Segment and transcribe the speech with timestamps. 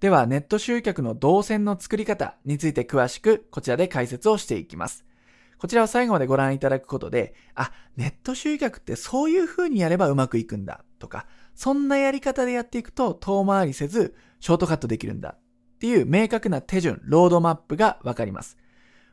[0.00, 5.06] では、ネット集客の動線の作り方について詳しくこちらで解説をしていきます。
[5.58, 18.58] こちらを最後までご覧いただくことで、あ、ネット集客ってそういう風にやればうまくいくんだとか、そんなやり方でやっていくと遠回りせずショートカットできるんだっていう明確な手順、ロードマップがわかります。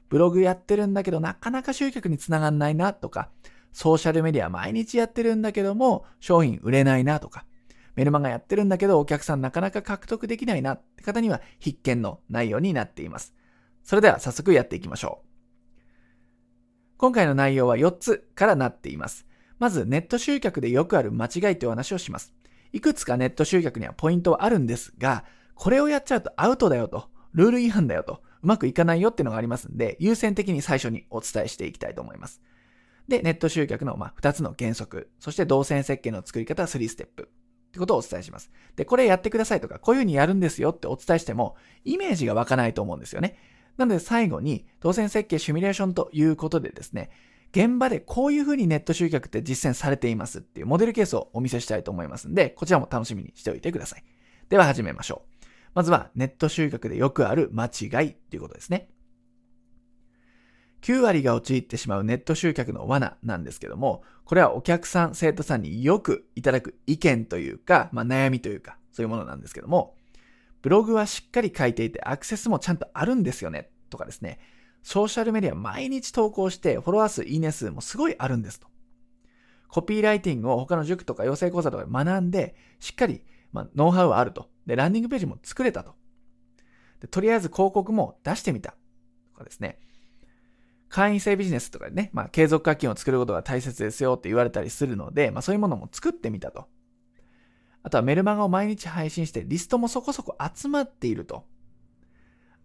[0.09, 3.29] ブログやってるんだけどなかなか集客につながんないなとか、
[3.71, 7.45] ソーシャルメディア毎日やってるんだけども商品売れないなとか、
[7.95, 13.33] メルマガやってるんだけどお客さんなかなか獲得できないなって方には必見の内容になっています。
[13.83, 15.27] それでは早速やっていきましょう。
[16.97, 19.27] 今回の内容は4つからなっています。
[19.59, 22.33] まずネット集客でよくある間違いという話をします。
[22.71, 32.41] いくつかネット集客にはポイントはあるんですが、これをやっちゃうとアウトだよと、ルール違反だよと、うまくいかないよっていうのがありますんで、優先的に最初にお伝えしていきたいと思います。
[33.07, 37.29] で、ネット集客のま2つの原則、そして動線設計の作り方3ステップ。
[37.73, 38.51] ってことをお伝えします。
[38.75, 43.35] で、これやってくださいとか、こういうふうにやるんですよってお伝えしても、イメージが湧かないと思うんですよね。
[43.77, 47.09] なので最後に、動線設計シミュレーションということでですね、
[47.51, 54.03] 現場でこういうふうにネット集客って実践されていますっていうモデルケースをお見せしたいと思いますんで、こちらも楽しみにしておいてください。
[54.49, 55.45] では始めましょう。
[55.73, 58.89] まずはネット集客でよくある間違いっていうことですね。
[60.83, 69.95] 9割が陥ってしまうネット集客の罠なんですけども、これはお客さん、生徒さんによくいただく意見というか、まあ、悩みというか、そういうものなんですけども、
[70.61, 74.39] ブログはしっかり書いていてアクセスもちゃんとあるんですよね、とかですね、
[74.83, 78.67] ソーシャルメディア毎日投稿してフォロワー数、いいね数もすごいあるんですと。
[79.69, 83.23] コピーライティングを他の塾とか養成講座とかで学んで、しっかり、
[83.53, 84.49] まあ、ノウハウはあると。
[84.67, 85.95] で、ランディングページも作れたと。
[86.99, 88.75] でとりあえず広告も出してみた。
[89.31, 89.79] とかですね。
[90.93, 96.67] 会員制ビジネスとかでね、まあ、継続課金を作ることが大切ですよって言われたりするので、まあ、そういうものも作ってみたと。
[97.81, 101.47] あとはメルマガを毎日配信してリストもそこそこ集まっていると。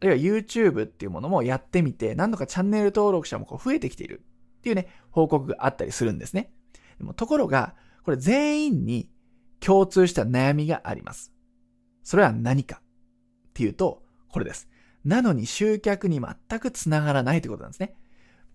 [0.00, 4.22] あるいは YouTube っていうものもやってみて、何度かチャンネル登録者もこう増えてきている
[4.58, 6.52] っていうね、報告があったりするんですね。
[6.98, 9.08] でもところが、これ全員に
[9.58, 11.32] 共通した悩みがあります。
[12.02, 14.68] それは何かっていうと、これです。
[15.02, 17.94] なのに集客に全くつながらないということなんですね。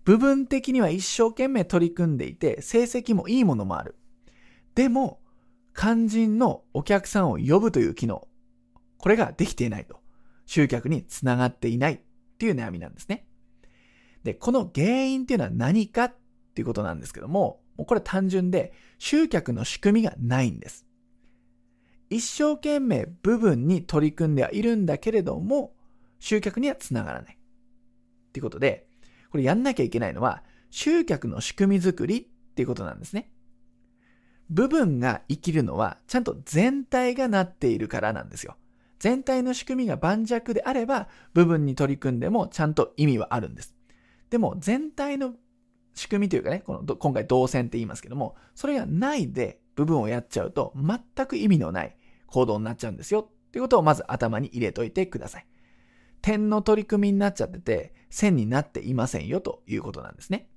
[0.04, 3.96] 部分的には一生懸命取り組んでいて、成績もいいものもある。
[4.74, 5.20] でも、
[5.74, 8.28] 肝心のお客さんを呼ぶという機能。
[8.98, 10.00] これができていないと。
[10.46, 12.00] 集客につながっていないっ
[12.38, 13.26] ていう悩みなんですね。
[14.24, 16.14] で、この原因っていうのは何かっ
[16.54, 20.86] ていうことなんですけども、もうこれ単純で、集客の仕組みがないんです。
[22.10, 25.74] 一生懸命部分に取り組んではいるんだけれども、
[26.20, 27.34] 集客にはつながらない。
[27.34, 28.86] っていうことで、
[29.34, 32.24] これやんなきゃいけないのは、集客の仕組み作りっ
[32.54, 33.32] ていうことなんですね。
[34.48, 38.54] 部分が生きるのは、ちゃんと全体がなっているからなんですよ。
[39.00, 43.74] 全体の仕組みが盤石であれば、部分に取り組んでもちゃんと意味はあるんです。
[44.30, 45.34] でも、全体の
[45.94, 51.96] 仕組みというかね、この今回動線って言いますけども、それがないで部分をやっちゃうと、全く意味のない
[52.28, 53.28] 行動になっちゃうんですよ。
[53.48, 55.46] っていうことをまず頭に入れといてください。
[56.24, 60.48] 点の取り組みになっちゃってて、線になっていませんよということなんですね。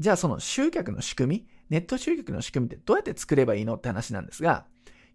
[0.00, 4.64] じゃあその集客の仕組み、ネット集客の仕組みってどうやって作ればいいのって話なんですが、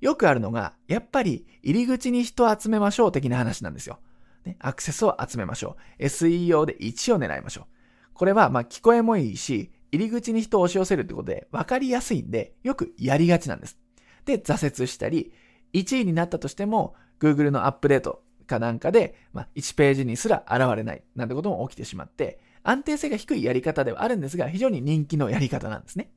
[0.01, 3.97] よくあるのが、やっぱり入り口に人を集めましょう的な話なんですよ。
[4.45, 6.03] ね、アクセスを集めましょう。
[6.03, 7.65] SEO で1を狙いましょう。
[8.13, 13.79] これはまあ聞こえもいいし、入り口に人を押し寄せるってことで分かりやすいんで、よくやりがちなんです。
[14.25, 15.33] で、挫折したり、
[15.73, 26.11] 1位になったとしても、Google のアップデートかなんかで、まあ、1ページにすら現れないなんてことも起きてしまって、安定性が低いやり方ではあるんですが、非常に人気のやり方なんですね。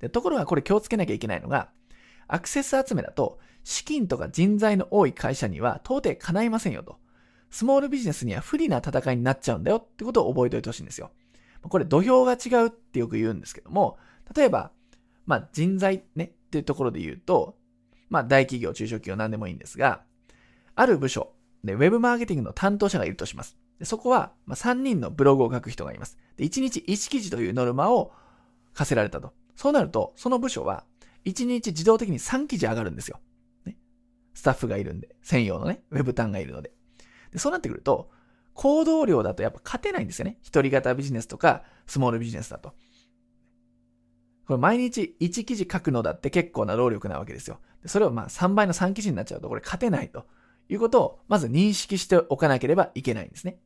[0.00, 1.70] でところがこれ気をつけなきゃいけないのが、
[2.26, 6.98] アクセス集めだと、資金とか人材の多い会社には到底叶いませんよと。
[7.50, 11.10] スモールビジネスには不利な戦いになっちゃうんだよってことを覚えておいてほしいんですよ。
[11.62, 13.98] これ土俵が違うってよく言うんですけども、
[14.34, 14.70] 例えば、
[15.26, 17.56] まあ人材ねっていうところで言うと、
[18.08, 20.02] まあ大企業、中小企業何でもいいんですが、
[20.78, 21.32] ある部署
[21.64, 23.58] で、ウェブマーケティングの担当者がいるとします。
[23.80, 26.18] でそこは、ま、3人のブログを書く人がいます。
[26.36, 28.12] で、1日1記事というノルマを
[28.74, 29.32] 課せられたと。
[29.56, 30.84] そうなると、その部署は、
[31.24, 33.18] 1日自動的に3記事上がるんですよ。
[33.64, 33.76] ね。
[34.34, 36.70] スタッフがいるんで、専用のね、ウェブ端がいるので。
[37.32, 38.10] で、そうなってくると、
[38.54, 40.38] 行動量だとやっぱ勝てないんですよね。
[40.42, 42.72] 一人型ビジネスとか、スモールビジネスだと。
[44.46, 47.58] これ毎日1記事書くのだって結構な労力なわけですよ。
[47.82, 50.24] でそれをまあ3倍の3記事になっちゃうとこれ勝てないと。
[50.68, 53.58] いうことをまず認識しておかなければいけないんですね。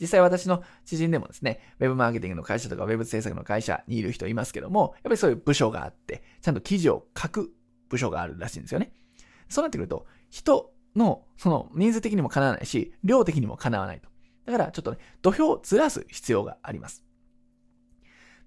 [0.00, 7.52] 実際私の知人でもですね、ウェブマーケティングの会社とかウェブ制作の会社にいる人いますけども、やっぱりそういう部署があって、ちゃんと記事を書く
[7.88, 8.92] 部署があるらしいんですよね。
[9.48, 14.08] そうなってくると、人の、その人数的にも叶わないし、量的にも叶わないと。
[14.46, 17.04] だからちょっとね、土俵をずらす必要があります。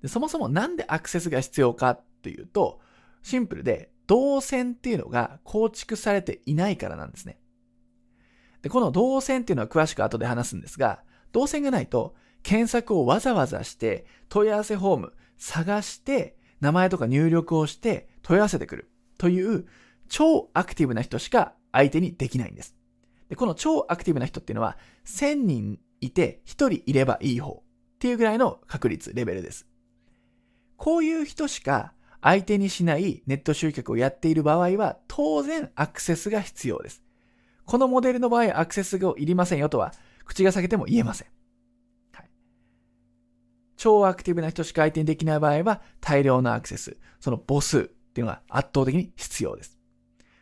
[0.01, 2.79] でそもそもなんでアクセスが必要かというと、
[3.23, 7.37] シンプルで動線っていうのが構築されていないからなんですね。
[8.61, 19.65] で、この動線っていうのは詳しく後で話すんですが、動線がないと検索をわざわざして問い合わせフォーム探して名前とか入力をして問い合わせてくるという
[20.09, 22.75] 超アクティブな人しか相手にできないんです。
[23.29, 27.63] で、この超アクティブな人っていうのは1000人いて1人いればいい方っ
[27.99, 29.67] ていうぐらいの確率、レベルです。
[30.75, 37.03] こういう人しか相手にしないネット集客をやっている場合は当然アクセスが必要です。
[37.65, 39.93] このモデルの場合アクセスがいりませんよとは
[40.25, 41.27] 口が裂けても言えません。
[42.13, 42.29] はい、
[43.77, 49.77] 超アクティブな人しか相手にできない場合は大量のアクセス、その母数っていうのが圧倒的に必要です。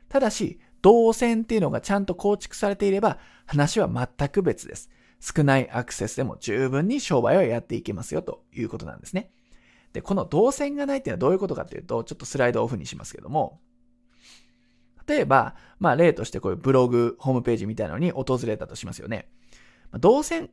[0.08, 4.90] ただし、動線っていうのがちゃんと構築されていれば話は全く別です。
[5.20, 9.32] 少ないアクセスでも十分に商売はやっていけますよということなんですね。
[9.94, 13.60] で、この動線がないっていうのはどういうことかっていうと、ちょっとスライドオフにしますけども、
[15.10, 19.28] 例えば、まあ例としてこういうブログ、ホームページみたいなのに訪れたとしますよね。
[19.94, 20.50] 動線っ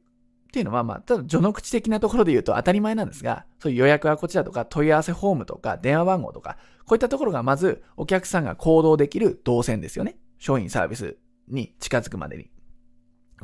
[0.52, 6.56] ていうのは、まあ、ただ序の口的なところで言うと当たり前なんですが、そういう予約はこちらとか問い合わせフォームとか電話番号とか、
[6.86, 10.16] こういったところがまずお客さんが行動できる動線ですよね。
[10.38, 11.18] 商品サービス
[11.48, 12.50] に近づくまでに。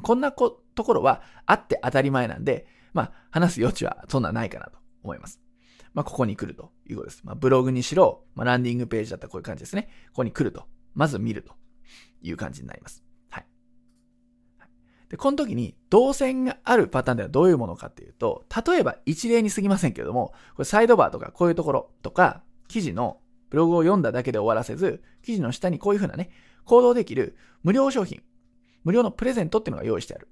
[0.02, 5.40] こんなところはあって当たり前なんで、まあ話す余地はそんなないかなと思います。
[5.92, 7.20] まあここに来るということです。
[7.24, 9.90] まあブログにしろ、まあランディングページだったらこういう感じですね。
[10.08, 10.64] ここに来ると。
[10.94, 11.54] まず見ると
[12.22, 13.02] いう感じになります。
[13.30, 13.46] はい。
[15.08, 26.30] で、この時に動線があるパターンではどういうものかっていうと、例えば一例に過ぎませんけれども、これサイドバーとかこういうところとか、記事のブログを読んだだけで終わらせず、記事の下にこういうふうなね、
[26.64, 28.22] 行動できる無料商品、
[28.84, 30.28] 無料のプレゼントっていうのが用意してある。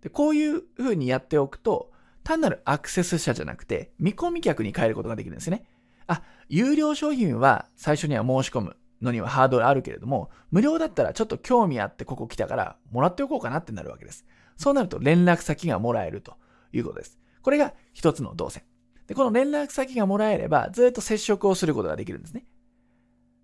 [0.00, 1.92] で、こういうふうにやっておくと、
[2.22, 5.66] 単なるアクセス者じゃなくて、見込み客に変えることができるんですね。
[6.06, 8.76] あ、有料商品は最初には申し込む。
[9.04, 14.24] のにはハードルあるけれども、無料だったらちょっと興味あってここ来たからもらっておこうかなってなるわけです。
[14.56, 16.36] そうなると連絡先がもらえると
[16.72, 17.18] いうことです。
[17.42, 18.64] これが一つの動線。
[19.06, 22.46] で、この連絡先がもらえればずっと接触をすることができるんですね。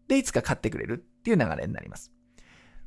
[0.09, 2.13] で、いつか買ってくれるっていう流れになります。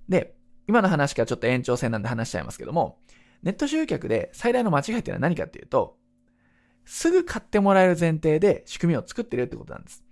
[0.09, 0.35] で、
[0.67, 2.99] 今の話からちょっと延長線なんで話しちゃいますけども、
[3.43, 5.97] ネット集客で最大の間違いっていうのは何かっていうと、
[6.85, 10.03] すぐ買ってもらえる前提で仕組みを作ってるってことなんです。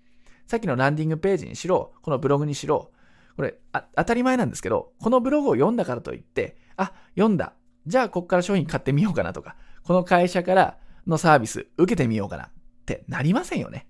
[0.52, 2.92] さっきのランディングページにしろ、このブログにしろ、
[3.38, 3.56] これ、
[3.96, 7.54] 当たり前なんですけど、このブログを読んだからといって、あ、読んだ。
[7.88, 10.78] じゃあ、こっから商品買ってみようかなとか、この会社から
[11.08, 12.52] のサービス受けてみようかなっ
[12.86, 13.88] てなりませんよね。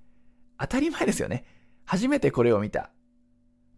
[0.60, 1.46] 当たり前ですよね。
[1.84, 2.92] 初めてこれを見た。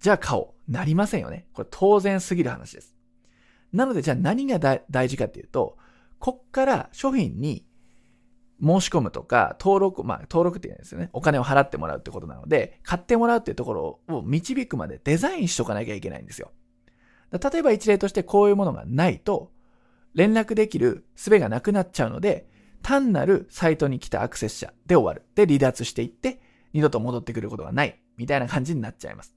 [0.02, 0.70] じゃあ買おう。
[0.70, 1.48] なりませんよね。
[1.54, 2.98] これ当然すぎる話です。
[3.72, 5.78] なので、じゃあ何が大事かっていうと、
[6.20, 7.66] こっから商品に
[8.63, 11.10] 申し込むとか、登録、まあ、登録って言うんですよね。
[11.12, 16.51] お金を払ってもらうってことなので、買ってもらうっていうところを導くまでデザインしとかなきゃいけないんですよ。
[17.31, 19.51] 例えば一例としてこういうものがないと、
[20.13, 22.48] 連絡できる術がなくなっちゃうので、
[22.81, 25.25] 単なるサイトに来たアクセス者で終わる。
[25.36, 26.39] で、離脱していって、
[26.74, 28.00] 二度と戻ってくることがない。
[28.18, 29.36] みたいな感じになっちゃいます。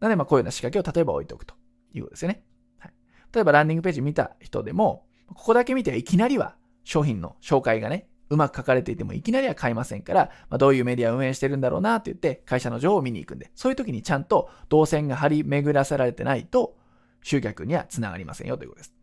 [0.00, 1.54] なので、まあ、こういうような仕掛けを例えば置いておくと
[1.92, 2.44] いうことですよね。
[2.78, 2.92] はい。
[3.32, 6.56] 例えば、ランディングページ見た人でも、ここだけ見ていきなりは
[6.88, 16.78] 商品の紹介がね、うまく書かれていてもいきなりは買いませんから、まあ、どういうメディアを運営してるんだろうなって言って会社の情報を見に行くんで、そういう時にちゃんと動線が張り巡らせられてないと
[17.22, 18.94] 集客には繋がりませんよということです。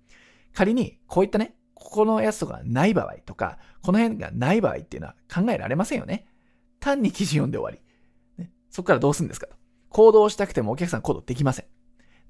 [0.55, 6.25] 仮にこういったね、ここのやつとかない場合とか、この辺がない場合っていうのは考えられませんよね。
[6.79, 7.69] 単に記事読んで終わ
[8.37, 8.43] り。
[8.43, 9.55] ね、そこからどうするんですかと。
[9.89, 11.65] 行動したくてもお客さん行動できません。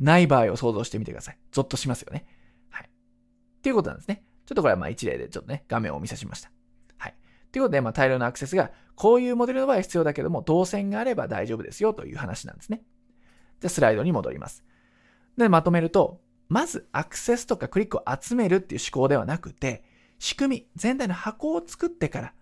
[0.01, 1.37] ない場合を想像してみてください。
[1.53, 2.25] ゾッとしますよね。
[2.69, 2.87] はい。
[2.87, 4.25] っていうことなんですね。
[4.45, 6.51] ちょっとこれはまあ一例でちょっとね、画面をお見せしました。
[6.97, 7.15] はい。
[7.51, 12.83] ということで、まあ大量のアクセスが、こういうモデルの場合は必要だけども、動線があれば大丈夫ですよという話なんですね。
[13.59, 14.63] じゃあスライドに戻ります。
[15.37, 19.83] で、まとめると、まずアクセスとかクリックを集めるっていう思考ではなくて、
[20.19, 22.33] 仕組み、全体の箱を作ってから、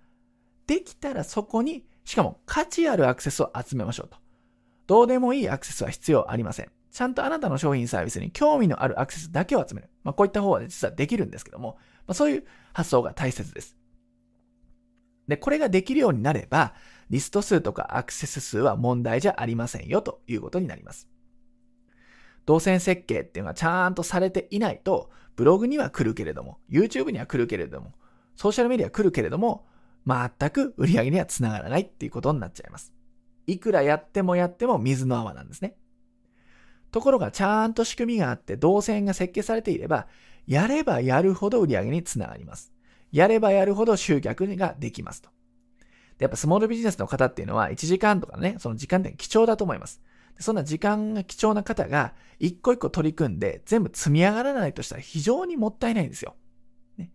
[0.68, 4.18] できたらそこに、しかも価値あるアクセスを集めましょうと。
[4.88, 6.72] どうでもいいアクセスは必要ありません。
[6.94, 9.90] ちゃんとあなたの商品サービスに興味のあるアクセスだけを集める。
[10.04, 13.76] まあ、こういった方は実はできるんですけども、まあ、そういう発想が大切です。
[15.28, 16.76] で、これができるようになれば、
[17.10, 21.10] リスト数とかアクセス数は問題じゃありませんよということになります。
[22.46, 27.94] 動線設計っていうのがちゃんとされていないと、ブログには来るけれども、YouTube には来るけれども、
[28.36, 29.66] ソーシャルメディア来るけれども、
[30.06, 32.94] 全く売り上げには繋がらないっていうことになっちゃいます。
[33.48, 35.76] いくらやってもやっても水の泡なんですね。
[36.94, 40.08] ところがちゃんと仕組みがあって動線が設計されていれば、
[40.46, 42.72] やればやるほど売り上げにつながります。
[43.12, 45.32] やればやるほど集客ができますと。
[46.20, 50.04] やっぱスモールビジネスの方っていうのは1時間とかね、その時間って貴重だと思います。
[50.40, 56.36] そんな時間が貴重な方が一個一個取り組んで全部積み上がらないとしたら非常にもったいないんですよ。
[56.98, 57.12] ね、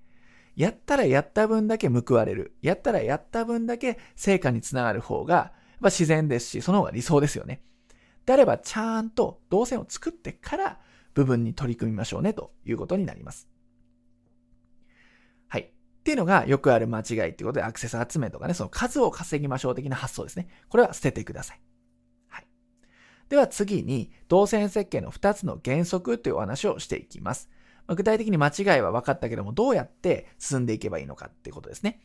[0.56, 2.56] やったらやった分だけ報われる。
[2.62, 7.62] やったらやった分だけ成果につながる方がやっぱ自然ですし、その方が理想ですよね。
[8.28, 10.78] であれば、ちゃんと動線を作ってから
[11.14, 13.48] 部分に取り組みましょうねということになります。
[15.46, 15.62] はい。
[15.62, 15.66] っ
[16.04, 20.48] ていうのがよくある間違いっていうことで、アクセス集めとかね、その数を稼ぎましょう的な発想ですね。
[20.68, 21.60] これは捨ててください。
[22.26, 22.46] はい。
[23.30, 27.48] では次に、動線設計の2つの原則というお話をしていきます。
[27.86, 32.02] ま、具体的に間違いは分かったけども、どうやって進んでいけばいいのかっていうことですね。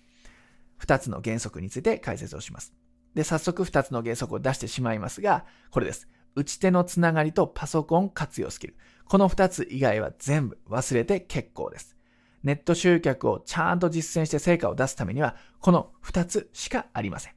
[0.80, 2.74] 2つの原則について解説をします。
[3.14, 6.08] で、早速2つの原則を出してしまいますが、これです。
[6.36, 8.76] 打ち手のつながりとパソコン活用スキル。
[9.06, 11.96] この2つ以外は全部忘れて結構です。
[12.44, 17.34] ネット集客をちゃんと実践して成果を出すためには、この2つしかありません。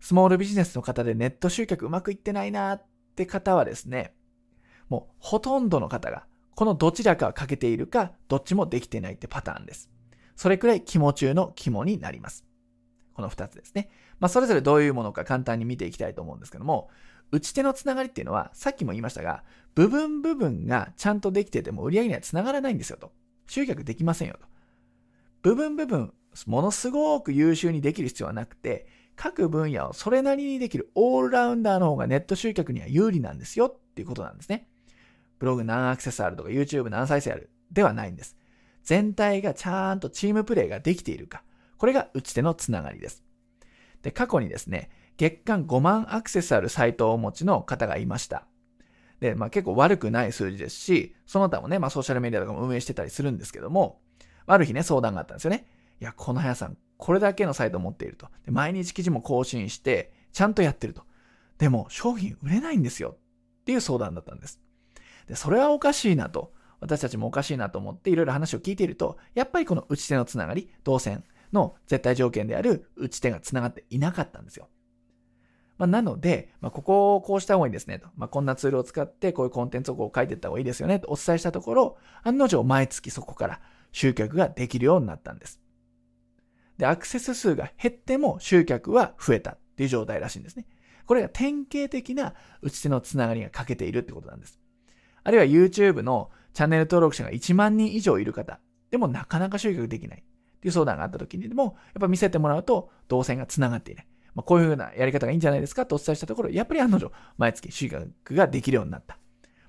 [0.00, 4.14] スモールビジネスの方でネット集客うまくいってないなーって方はですね、
[4.88, 9.90] もうほとんどの方がこのどちらかは欠けているか、どっちもできてないってパターンです。
[10.36, 12.44] それくらい肝中の肝になります。
[13.14, 13.90] この2つですね。
[14.20, 16.90] まあ、それぞれどういうものか簡単に見ていきたいと思うんですけども、
[17.30, 19.42] 打ち手のつながりっていうのは、さっきも言いましたが、
[19.74, 23.12] 部分部分がちゃんとできてても売り上げにはつながらないんですよと。
[23.46, 24.46] 集客できませんよと。
[25.42, 26.12] 部分部分、
[26.46, 34.68] ものすごく優秀にできる必要はなくて、各分野をそれなりにできるオールラウンダーの方がネット集客には有利なんですよっていうことなんですね。
[35.38, 38.36] ブログ何アクセスあるとか YouTube 何再生あるではないんです。
[38.84, 41.42] 全体がちゃんとチームプレイができているか。
[41.82, 43.24] これが打ち手のつながりです。
[44.02, 48.46] で、過去にですね、月間5万アクセスあるサイトをお持ちの方がいました。
[49.18, 54.00] で、まあ結構悪くない数字ですし、その他もね、まあソーシャルメディアとかも運営してたりするんですけども、
[54.46, 55.66] ある日ね、相談があったんですよね。
[56.00, 58.28] いや、この速さん、これだけのサイトを持っていると。
[58.44, 61.02] で毎日記事も更新して、ちゃんとやってると。
[61.58, 63.16] でも、商品売れないんですよ。
[63.62, 64.60] っていう相談だったんです。
[65.26, 66.52] で、それはおかしいなと。
[66.78, 74.68] 私たちもおかしいなと思っていろいろ話を聞いていると、やっぱりこの打ち手のつながり、動線の絶対条件である打ち手がつながっていなかったんですよ。
[75.78, 78.06] まあ、なので、まあ、ここをこうした方がいいですねと。
[78.16, 85.60] まあ、こんなツールを使ってこういうコンテンツをこう書いていった方がいいですよねとお伝えしたところ、案の定毎月そこから集客ができるようになったんです。
[86.78, 90.66] で、アクセス数が減っても集客は増えたっていう状態らしいんですね。
[91.06, 94.60] これが典型的な打ち手のつながりが欠けているってことなんです。
[95.24, 100.24] あるいは YouTube のチャンネル登録者が1万人以上いる方、でもなかなか集客できない
[100.62, 104.06] っていう相談があった時にでも、やっぱ見せてもらうと動線がつながっていない。
[104.32, 105.86] まあ、こういうふうなやり方がいいんじゃないですか？
[105.86, 109.18] とお伝えしたところ、やっぱり案の定、毎月収穫ができるようになった。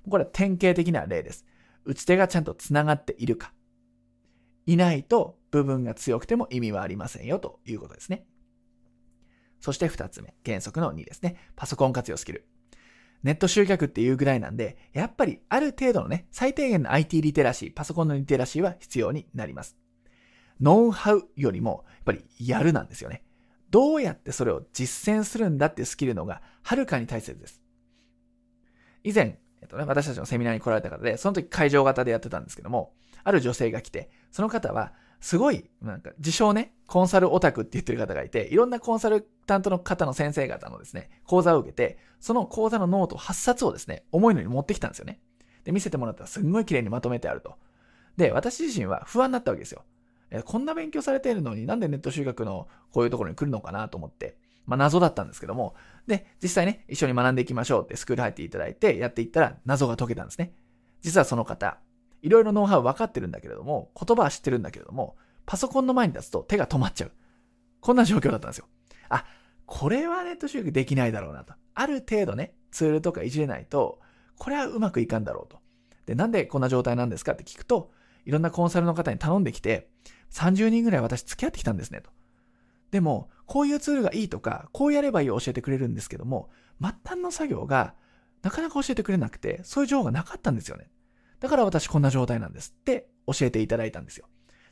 [0.07, 1.47] これは典型的な例です。
[1.83, 3.53] 打ち手がちゃんと繋がっているか。
[4.67, 8.27] いないと部分が強くても意味はありませんよということですね。
[9.59, 11.37] そして二つ目、原則の2ですね。
[11.55, 12.45] パソコン活用スキル。
[13.23, 19.77] ネット集客っていうぐらいなんで、やっぱりある程度のね、最低限の IT リテラシー、パソコンのリテラシーは必要になります。
[20.61, 23.23] ノウハウよりも、やっぱりやるなんですよね。
[23.69, 27.61] どうやってそれを実践するんだってスキルのがはるかに大切です。
[29.03, 32.93] 以前、えっとね、私たちのセミナーに来られた方で、その時会場型でやってたんですけども、
[33.23, 45.21] ある女性が来て、その方は、すごい、なんか、自称ね、コンサルオタクって言ってる方がいて、いろんなコンサルタントの方の先生方のですね、講座を受けて、その講座のノート8冊をですね、重いのに持ってきたんですよね。
[45.63, 47.55] で、見せてもらったらすんごい綺麗にまとめてあると。
[48.17, 49.83] で、私自身は不安になったわけですよ。
[50.33, 54.35] えこんな勉強されているのになんでネット集客のこういうところに来るのかなと思って、
[54.65, 55.75] まあ謎だったんですけども、
[56.07, 60.53] で、実際ね、一緒に学んでいきましょうってスクール入っていただいてやっていったら謎が解けたんですね。
[61.01, 61.77] 実はその方、
[62.23, 67.11] いろいろノウハウ分かってるんだけれども、言葉は知ってるんだけれども、パソコンの前に立つと手が止まっちゃう。
[67.79, 68.65] こんな状況だったんですよ。
[69.09, 69.25] あ、
[69.65, 71.53] これはネット集客できないだろうなと。
[71.75, 73.99] ある程度ね、ツールとかいじれないと、
[74.37, 75.59] これはうまくいかんだろうと。
[76.05, 77.91] で、なんでこんな状態なんですかって聞くと、
[78.25, 79.89] いろんなコンサルの方に頼んできて、
[80.33, 82.09] 30人ぐらい私付き合ってきたんですねと。
[82.91, 86.49] でも、こういうツールがいいとか、こうやればいいを教えてくれるんですけども、
[86.81, 87.95] 末端の作業が
[88.41, 90.89] なかなか教えてくれなくて、そういう情報がなかったんですよね。
[91.39, 94.27] だから私こんな状態なんですって教えていただいたんですよ。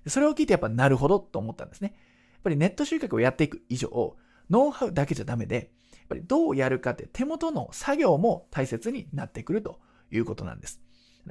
[0.07, 1.93] それを聞いてやっぱなるほどと思ったんですね。
[2.33, 4.17] やっぱりネット集客をやっていく以上、
[4.49, 9.79] ノウハウだけじゃダメで、やっぱりどうやるかって手元の作業も大切になってくると
[10.11, 10.81] いうことなんです。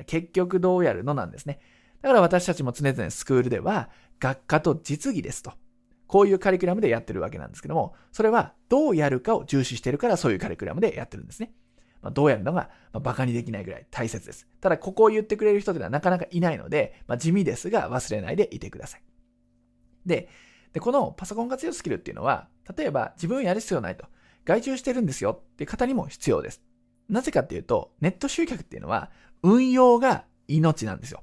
[0.07, 1.61] 結局どうやるのなんですね。
[2.01, 5.53] だから私たちも常々スクールでは、学科と実技ですと。
[6.07, 11.53] こういうカリキュラムでやってるわけなんですけども、それはどうやるかを重視してるからそういうカリキュラムでやってるんですね。
[12.03, 14.47] まあ、どうやるのが、まあ、バカにできないぐらい大切です。
[14.61, 19.03] ただ、ここを言ってくれる人ではなかなかいないので、まあ、地味ですが忘れないでいてください。
[20.07, 20.29] で、
[20.73, 24.07] で、このパソコン活用スキルっていうのは、例えば自分やる必要ないと、
[24.45, 26.63] 外注してるんですよっていう方にも必要です。
[27.09, 29.11] なぜかっていうと、ネット集客っていうのは、
[29.43, 31.23] 運用が命なんですよ。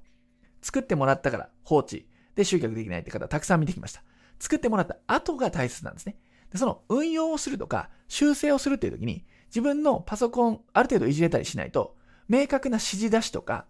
[0.61, 2.07] 作ってもらったから放置
[2.37, 4.03] で集客できないって方たくさん見てきました。
[4.39, 6.17] 作ってもらった後が大切なんですね。
[6.51, 11.97] で、その運用をするとか、修正をするっていう時に、自分のパソコン、ある程度いじれたりしないと、
[12.29, 13.65] 明確な指示出しとか、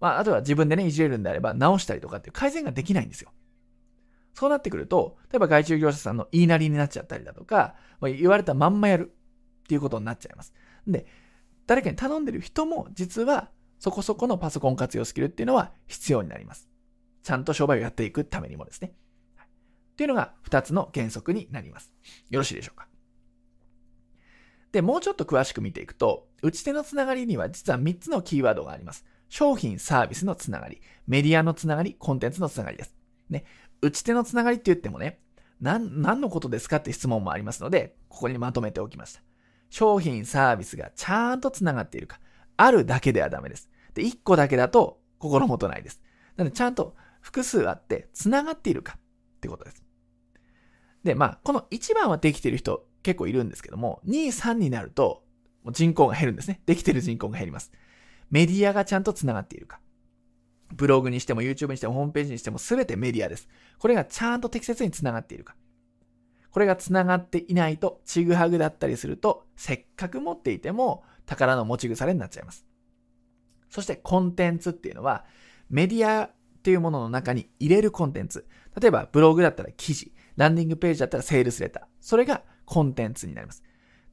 [0.00, 3.30] まあ、あとは自分でね、いじれるんであれば直したりとかっていう改善ができないんですよ。
[4.32, 9.12] そうなってくると、例えば外注業者さんの言いなりになっちゃったりだとか、ま、言われたまんまやる
[9.64, 10.54] っていうことになっちゃいます。
[10.86, 11.06] で、
[11.66, 16.68] 誰かに頼んでる人も実はそこそこのパソコン活用スキルっていうのは必要になります。
[17.22, 18.92] ちゃんと商売をやっていくためにもですね。
[19.92, 21.92] っていうのが2つの原則になります。
[22.30, 22.88] よろしいでしょうか。
[24.72, 29.04] で、もうちょっと詳しく見ていくと、打ち手のつながりには実は3つのキーワードがあります。
[29.28, 32.94] 商品、サービスのつながり、メディアのつながり、コンテンツのつながりです。
[33.28, 33.44] ね。
[33.80, 35.20] 打ち手のつながりって言ってもね、
[35.60, 39.22] 何、何のことですかって質問もありますので、ここにまとめておきました。
[39.70, 42.20] 商品、サービスがちゃんとつながっているか。
[42.56, 43.70] あるだけではダメです。
[43.94, 46.00] で、1個だけだと心もとないです。
[46.36, 46.94] なので、ちゃんと
[47.28, 49.00] 複数あってつながっているかっ
[49.40, 49.84] てことです。
[51.04, 55.24] で、まあ、この1番はできてる人結構いるんですけども、2、3になると
[55.70, 56.62] 人口が減るんですね。
[56.64, 57.70] できてる人口が減ります。
[58.30, 59.78] メディアがちゃんとつながっているか。
[60.72, 63.46] ブログにしても YouTube にしてもホームページにしても全てメディアです。
[63.78, 65.54] これがちゃんと適切につながっているか。
[66.50, 72.64] これがつながっていないと、ちぐはぐだったりすると、せっかく持っていても宝の持ち腐れになっちゃいます。
[73.68, 75.26] そしてコンテンツっていうのは、
[75.68, 76.30] メディア
[76.68, 78.46] っていうものの中に入れるコンテンツ。
[78.78, 81.82] 例えばブログだったら記事、ランディングページだったらセールスレター。
[81.98, 83.62] それがコンテンツになります。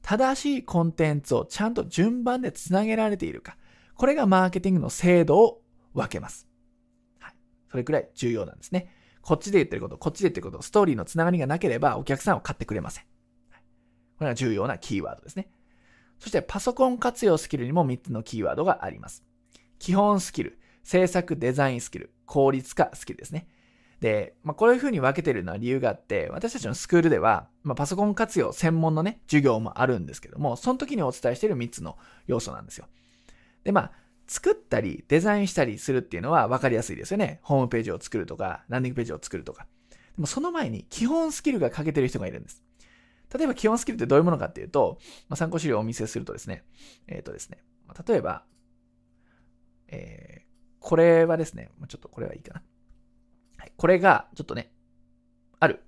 [0.00, 3.58] 正しいコンテンツをちゃんと順番でつなげられているか。
[3.94, 5.60] これがマーケティングの精度を
[5.92, 6.48] 分けます。
[7.18, 7.34] はい。
[7.70, 8.88] それくらい重要なんですね。
[9.20, 13.04] こっちで言ってること、こっちで言ってること、ストーリーのつながりがなければお客さんを買ってくれません。
[13.50, 13.62] はい、
[14.16, 15.50] これが重要なキーワードですね。
[16.18, 19.22] そしてパソコン活用スキルにも3つのキーワードがあります。
[19.78, 23.48] 基本スキル、制作デザインスキル、効率化スキルですね。
[23.98, 32.86] で、まあ、こういう風に分けてるのは理由があって、私たちのスクールでは、まあ、パソコン活用専門のね、授業もあるんですけども、その時にお伝えしている3つの要素なんですよ。
[33.64, 33.92] で、まあ、
[34.28, 37.40] 作ったり、デザインしたりするっていうのは分かりやすいですよね。
[37.42, 39.66] ホームページを作るとか、ランディングページを作るとか。
[39.90, 42.62] でもその前に基本スキルが欠けてる人がいるんです。
[43.36, 46.62] 例えば基本スキルってどういうものかっていうと、まあ、参考資料をお見せするとですね、
[47.08, 47.58] えっ、ー、とですね、
[48.06, 48.44] 例えば、
[49.88, 50.45] えー、
[50.86, 52.62] これはですね、ちょっとこれはいいかな。
[53.56, 54.70] はい、これが、ちょっとね、
[55.58, 55.82] ある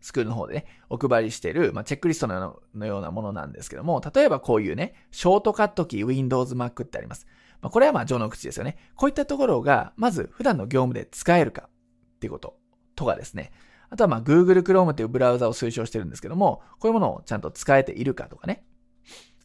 [0.00, 7.26] スクールの方でね、お配りしている、まあ、チェックリストのようなものなんですけども、例えばこういうね、ショートカットキー Windows Mac ってあります。
[7.60, 8.76] まあ、これはまあ、序の口ですよね。
[8.94, 12.56] こういったところが、まず普段の業務で使えるかっていうこと
[12.94, 13.50] とかですね。
[13.90, 18.64] あとはまあ、Google Chrome っていうブラウザを推奨してるんですけども、こういうものをちゃんと使えているかとかね。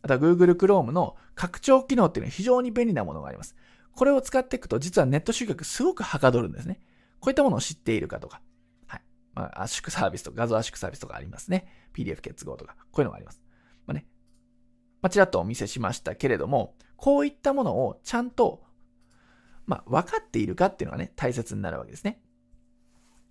[0.04, 3.56] あとは Google Chrome の拡張機能っていうのは非常に便利なものがあります。
[3.96, 6.80] これを使っていくと、実はネット集客すごくはかどるんですね。
[7.20, 8.42] こういったものを知っているかとか。
[8.88, 9.02] はい。
[9.34, 11.68] まあ、圧縮サービスとか、画像圧縮サービスとかありますね。
[11.94, 13.42] PDF 結合とか、こういうのがあります。
[13.86, 14.06] まあね。
[15.02, 18.64] まあ、ちらっとお見せしましたけれども、こういったものをちゃんと、
[19.66, 22.22] まあ、分かっているかっていうのがね、大切になるわけですね。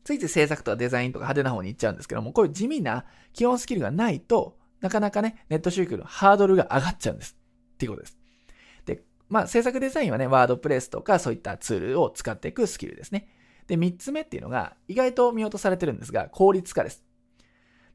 [0.04, 7.36] ついつい制作とかデザインとか派手な方に行っちゃうんですけども、こういう地味な基本スキルがないと、なかなかね、ネット集客のハードルが上がっちゃうんです。
[7.74, 8.18] っていうことです。
[9.32, 13.28] まあ、制作デザインはね、ワードプレスとかそういったツールを使っていくスキルですね。
[13.66, 17.02] で、3つ目っていうのが、意外と見落とされてるんですが、効率化です。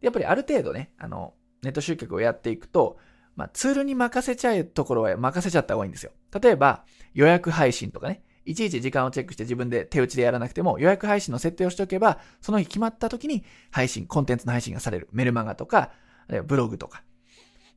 [0.01, 2.97] やっぱりある程度ね、あの、ネット集客をやっていくと、
[3.35, 6.11] まあ、ツールに任せちゃうところは任せちゃった方がいいんですよ。
[6.41, 15.07] 例えば、予約配信とかね、いちいち時間をチェックして自分で手打ちでやらなくても予約配信の設定をしておけば、その日決まった時に配信、コンテンツの配信がされる。
[15.11, 15.91] メルマガとか、
[16.27, 17.03] あるいはブログとか。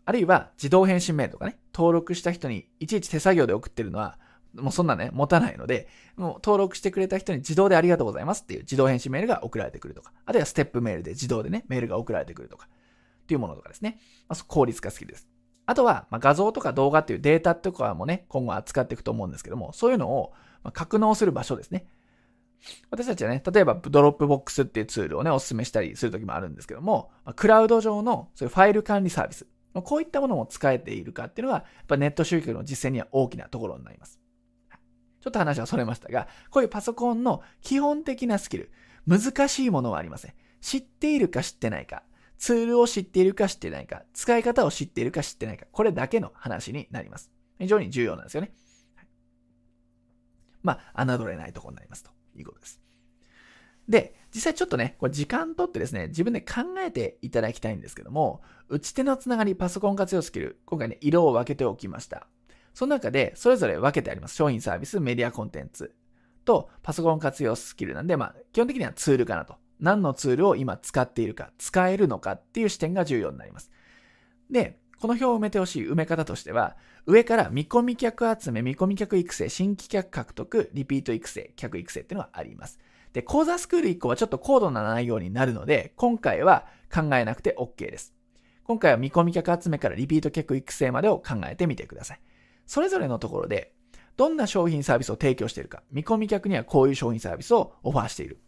[0.07, 4.19] あるいは自動返信メールとかね、登録した人にいちいち手作業で送ってるのは、
[4.55, 12.69] もうそんなね、持たないので、もう登録してくれた人に自動でありがとうございますっていう自動返信メールが送られてくるとか、あるいはステップメールで自動でね、メールが送られてくるとか、
[13.23, 14.01] っていうものとかですね。
[14.29, 15.29] まあ、効率化好きです。
[15.67, 21.87] あとは、まあ、画像とか動画っていうデータとかもね、今後扱っていくと思うんですけども、そういうのをま格納する場所ですね。
[22.91, 34.21] 私たちはね、例えばドロップボックスっていうツールをね、お勧めしたりするときもあるんですけども、クラウド上のそういうファイル管理サービス、こういったものも使えているかっていうのが、やっぱネット集客の実践には大きなところになります。
[35.21, 38.71] ちょっと話はそれましたが、こういうパソコンの基本的なスキル、
[39.07, 40.35] 難しいものはありません。
[40.61, 42.03] 知っているか知ってないか、
[42.39, 47.31] ツールを知っているか知ってないか、使い方を知っているか知ってないか、これだけの話になります。
[47.59, 48.53] 非常に重要なんですよね。
[50.63, 52.81] まあ、侮れないところになりますということです。
[53.89, 62.27] で、実際ちょっとね、これ時間とってですね、自分で考えていただきたいんですけども、打ち手のつながり、パソコン活用スキル、今回ね、色を分けておきました。
[62.73, 64.37] その中で、それぞれ分けてあります。
[64.37, 65.95] 商品サービス、メディアコンテンツ
[66.45, 69.57] と、パソコン活用スキルなんで、まあ、基本的にはツールかなと。
[69.81, 73.71] 何のツールを今使っているか、使えるのかっていう視点が重要になります。
[74.51, 82.79] で、この表を埋めてほしい埋め方としては、上から見込み客集め、見込み客育成、新規客獲得、リピート育成、客育成っていうのがあります。
[83.13, 88.15] で、講座スクール1個はちょっと高度な内容になるので、今回は考えなくて OK です。
[88.65, 92.21] 今回は見込み客集めからリピート客育成までを考えてみてください。
[92.67, 93.73] それぞれのところで、
[94.17, 98.41] どんな商品サービスを提供しているか、見込み客にはこういう商品サービスをオファーしている。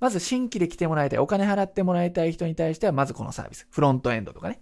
[0.00, 3.66] まず新規で来てもらいたい、お金払ってもらいたい人に対しては、まずこのサービス。
[3.70, 4.60] フロントエンドとかね。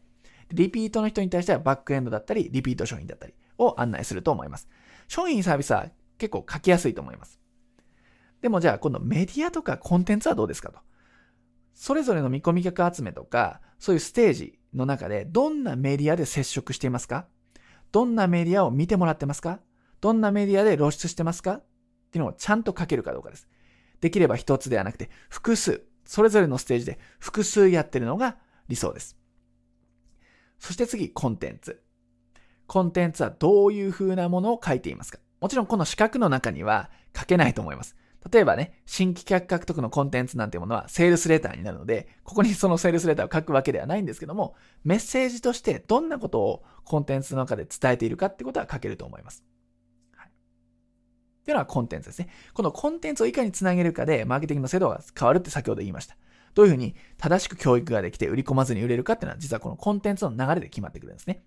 [0.50, 4.68] リピートの人に対してはバックエンドだったり、リピート商品だったりを案内すると思います。
[5.09, 5.87] 商品サービスは
[6.18, 7.40] 結構書きやすいと思います。
[8.46, 10.78] でもじゃあ今度メディアとかコンテンツはどうですかと。
[11.74, 17.26] それぞれの見込み客集めとか、そういうステージの中でどんなメディアで接触していますか？
[17.90, 19.59] どんなメディアを見てもらってますか？
[20.00, 21.54] どんなメディアで露出してますか？
[21.54, 21.64] っ
[22.12, 23.48] ていうのをちゃんと書けるかどうかです。
[24.00, 28.37] できれば一つではなくて複数、それぞれのステージで複数やってるのが
[28.68, 29.16] 理想です。
[30.61, 31.82] そして次、コンテンツ。
[32.68, 35.18] コンテンツはどういう風なものを書いていますか？
[35.40, 37.96] もちろんこの四角の中には書けないと思います。
[38.32, 49.44] 例えばね、新規客獲得のコンテンツなんていうものはセールスレターになるので、ここにそのセールスレターを書くわけではないんですけども、メッセージとしてどんなことをコンテンツの中で伝えているかってことは書けると思います。
[50.16, 50.28] はい。
[50.28, 50.30] っ
[51.44, 52.28] ていうのはコンテンツですね。
[52.52, 56.16] このコンテンツをいかにつなげるかで、マーケティングの精度が変わるって先ほど言いました。
[56.54, 61.44] どういうふうに正しく教育ができて売り込まずに売れるかっていうのは実はこのコンテンツの流れで決まってくるんですね。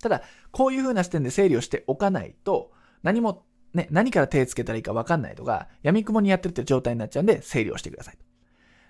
[0.00, 3.44] ただ、こういうふうな視点で整理をしておかないと、何も
[3.74, 8.18] ね、何から手つけたらいいか分かんないとか、闇雲にやってるって状態になっちゃうんで、整理をしてください。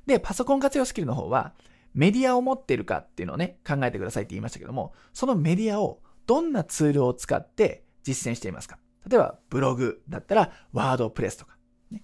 [0.07, 1.55] で、パソコン活用スキルの方は、
[1.93, 11.57] メディアを持っているかっていうのをね、考えてくださいって言いましたけども、そのメディアをどんなツールを使って実践していますか例えば、ブログだったら、ワードプレスとか、
[11.91, 12.03] ね、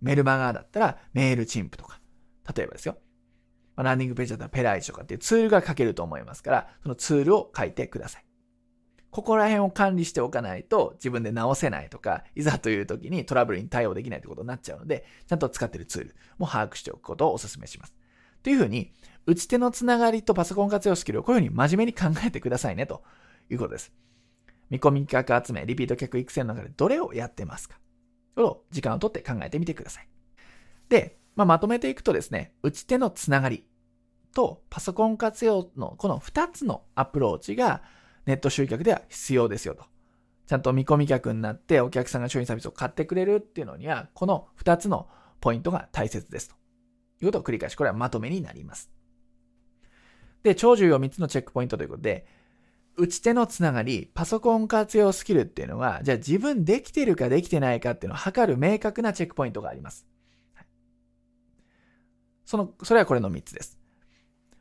[0.00, 2.00] メルマガだったら、メールチンプとか、
[2.54, 2.98] 例えばですよ。
[3.76, 8.24] ランディングページだったらペライチとかっていうツールが書けると思いますから、そのツールを書いてください。
[9.10, 17.94] ここら辺を管理しておかないと自分で直せないとか、いざという時にトラブルに対応できないということになっちゃうので、ちゃんと使ってるツールも把握しておくことをお勧めします。
[18.42, 18.92] というふうに、
[19.26, 23.02] 打ち手のつながりとパソコン活用スキルをこういうふうに真面目に考えてくださいねと
[23.50, 23.92] いうことです。
[24.70, 27.78] 見込み客集め、リピート客育成の中でどれをやってますか？
[28.36, 30.08] を時間をとって考えてみてください。
[30.88, 33.64] で、まあ、まとめていくとですね、打ち手のつながり
[34.34, 37.82] とパソコン活用のこの2つのアプローチが
[38.28, 39.84] ネット集客では必要ですよと。
[40.46, 45.08] ちゃんと見込み客になってお客さんが商品サービスを買ってくれるっていうのには、この2つの
[45.40, 46.54] ポイントが大切ですと。
[47.22, 48.90] いうことを繰り返し、これはまとめになります。
[50.42, 52.26] で、超重要3つのチェックポイントということで、
[52.98, 60.06] 打ち手のつながり、パソコン活用スキルっていうのは、じゃあ自分できてるかできてないかっていうのを測る明確なチェックポイントがあります。
[62.44, 63.77] その、それはこれの3つです。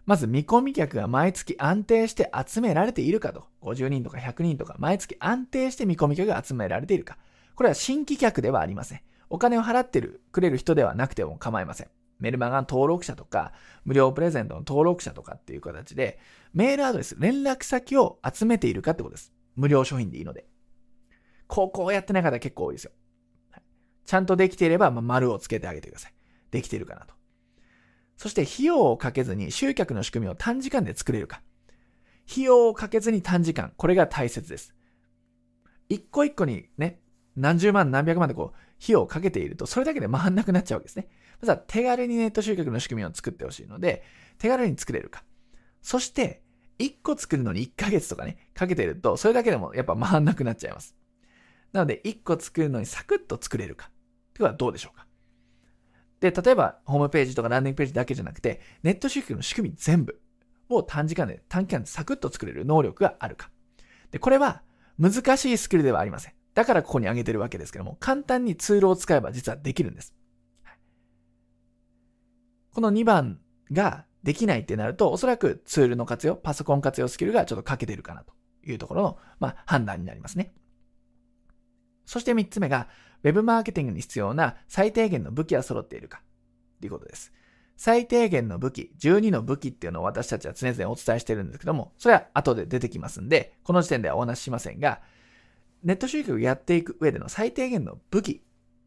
[0.08, 3.44] まず見込み客が毎月安定して集められているかと。
[3.62, 7.18] 50人とか100人とか毎月安定して見込み客が集められているか。
[7.56, 9.02] これは新規客ではありません。
[9.30, 11.90] お金を払ってる、くれる人ではなくても構いません。
[12.20, 13.52] メルマガの登録者とか、
[13.84, 16.20] 無料プレゼントの登録者とかっていう形で、
[16.54, 19.34] メールアドレス、連絡先を集めているかってことです。
[19.58, 20.46] 無料商品でいいので。
[21.48, 22.92] ここをやってない方結構多いですよ。
[24.06, 26.14] ちゃんとできていれば、まあ、丸をつけてあげてください。
[26.50, 27.17] できてるかなと。
[28.18, 31.42] そして費用をかけずに集客の仕組みを短時間で作れるか。
[32.30, 33.72] 費用をかけずに短時間。
[33.78, 34.76] これが大切です。
[35.88, 37.00] 一個一個にね、
[37.36, 41.08] 何十万何百万でこう、費用をかけていると、それだけで回んなくなっちゃうわけですね。
[41.40, 44.04] まずは手軽にネット集客の仕組みを作ってほしいので、
[44.40, 45.24] 手軽に作れるか。
[45.82, 46.44] そして、
[46.80, 50.96] 一個作るのに1ヶ月とかね、かけていると、それだけでもやっぱ回んなくなっちゃいます。
[51.72, 53.88] なので、一個作るのにサクッと作れるか。
[53.88, 55.07] ってことはどうでしょうか？
[56.20, 60.20] で、例えば、ホームページとかランディングページだけじゃなくて、ネット集客の仕組み全部
[60.70, 63.52] を短時間で、短期間でサクッと作れる能力があるか。
[64.12, 64.64] で、これは
[64.98, 66.34] 難しいスキルではありません。
[66.54, 70.16] だからここに挙げてるわけですけども、簡単にツールを使えば実はできるんです。
[72.74, 73.40] この2番
[73.72, 80.54] ができないってなると、おそらくツールの活用、パソコン活用スキルがちょっと欠けてるかなというところの、まあ、判断になりますね。
[82.06, 82.88] そして3つ目が、
[83.24, 86.22] Web マーケティングに必要な最低限の武器は揃っているか
[86.80, 87.34] ということです。
[87.76, 95.02] 最低限の武器、12の武器っていうのを私たちは常々お伝えしてるんですけども、それは後で出てきますんで、この時点ではお話ししませんが、
[95.84, 98.44] ネット集客をやっていく上での最低限の武器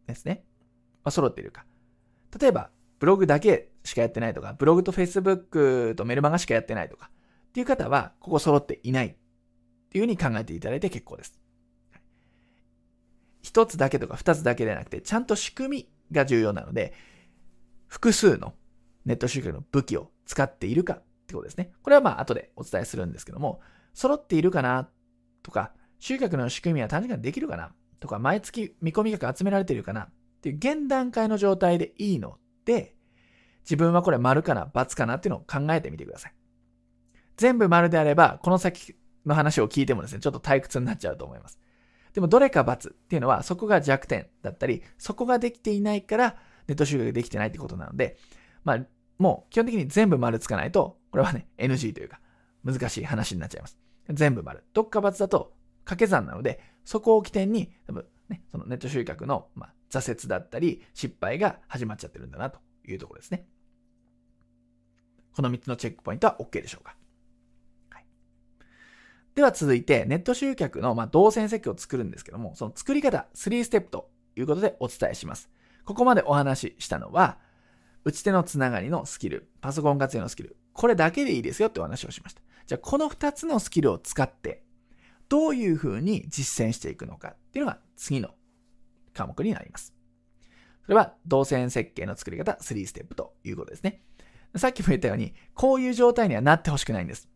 [0.08, 0.44] ですね。
[1.04, 1.64] まあ、揃っているか。
[2.38, 7.10] 例えば、ブログだけしかやってないとか、ブログと Facebook とメルマガしかやってないとか、
[7.50, 9.14] っていう方は、ここ揃っていないっ
[9.88, 11.39] ていうふうに考えていただいて結構です。
[13.42, 16.92] 一つだけとか二つだけではなくて、ちゃんと仕組みが重要なので、
[17.88, 18.54] 複数の
[19.04, 21.72] ネット集客の武器を使っているかってことですね。
[21.82, 23.60] これはまあ後でお伝えするんですけども、
[23.94, 24.88] 揃っているかな
[25.42, 32.94] とか、集客の仕組みは短時間できるかなとか、毎月見込み額集められてるかなっていう現段階の状態でいいので、
[33.62, 36.34] 自分はこれ丸かな×かなっていうのを考えてみてください。
[37.36, 41.58] 全部丸であれば、この先の話を聞いてもですね、ちょっと退屈になっちゃうと思います。
[42.12, 48.18] でもどれか×っていうのは、そこが弱点だったり、そこができていないから、ネット集客できてないってことなので、
[48.64, 48.86] まあ、
[49.18, 52.20] もう基本的に全部丸つかないと、これはね、NG というか、
[52.64, 53.78] 難しい話になっちゃいます。
[54.08, 54.64] 全部丸。
[54.72, 63.46] どっか×だと掛け算なので、そこを起点に、多分ね、そのネット集客の、まあ、挫折だったり、失敗が始まっちゃってるんだなというところですね。
[65.32, 66.96] この3つのチェックポイントは OK でしょうか？
[69.34, 75.50] では続いて、ネット集客の、まあ、動線設計を作るんですけども、その作り方、3ステップということでお伝えします。
[75.84, 77.38] ここまでお話ししたのは、
[78.04, 82.42] 打ち手のつながりのスキル、パソコン活用のスキル、これだけでいいですよってお話をしました。
[82.66, 84.62] じゃあ、この2つのスキルを使って、
[85.28, 88.30] どういうふうに実践していくのかっていうのが次の
[89.14, 89.94] 科目になります。
[90.84, 94.02] それは、動線設計の作り方3ステップということですね。
[94.56, 97.28] さっきも言ったように、こういう状態にはなってほしくないんです。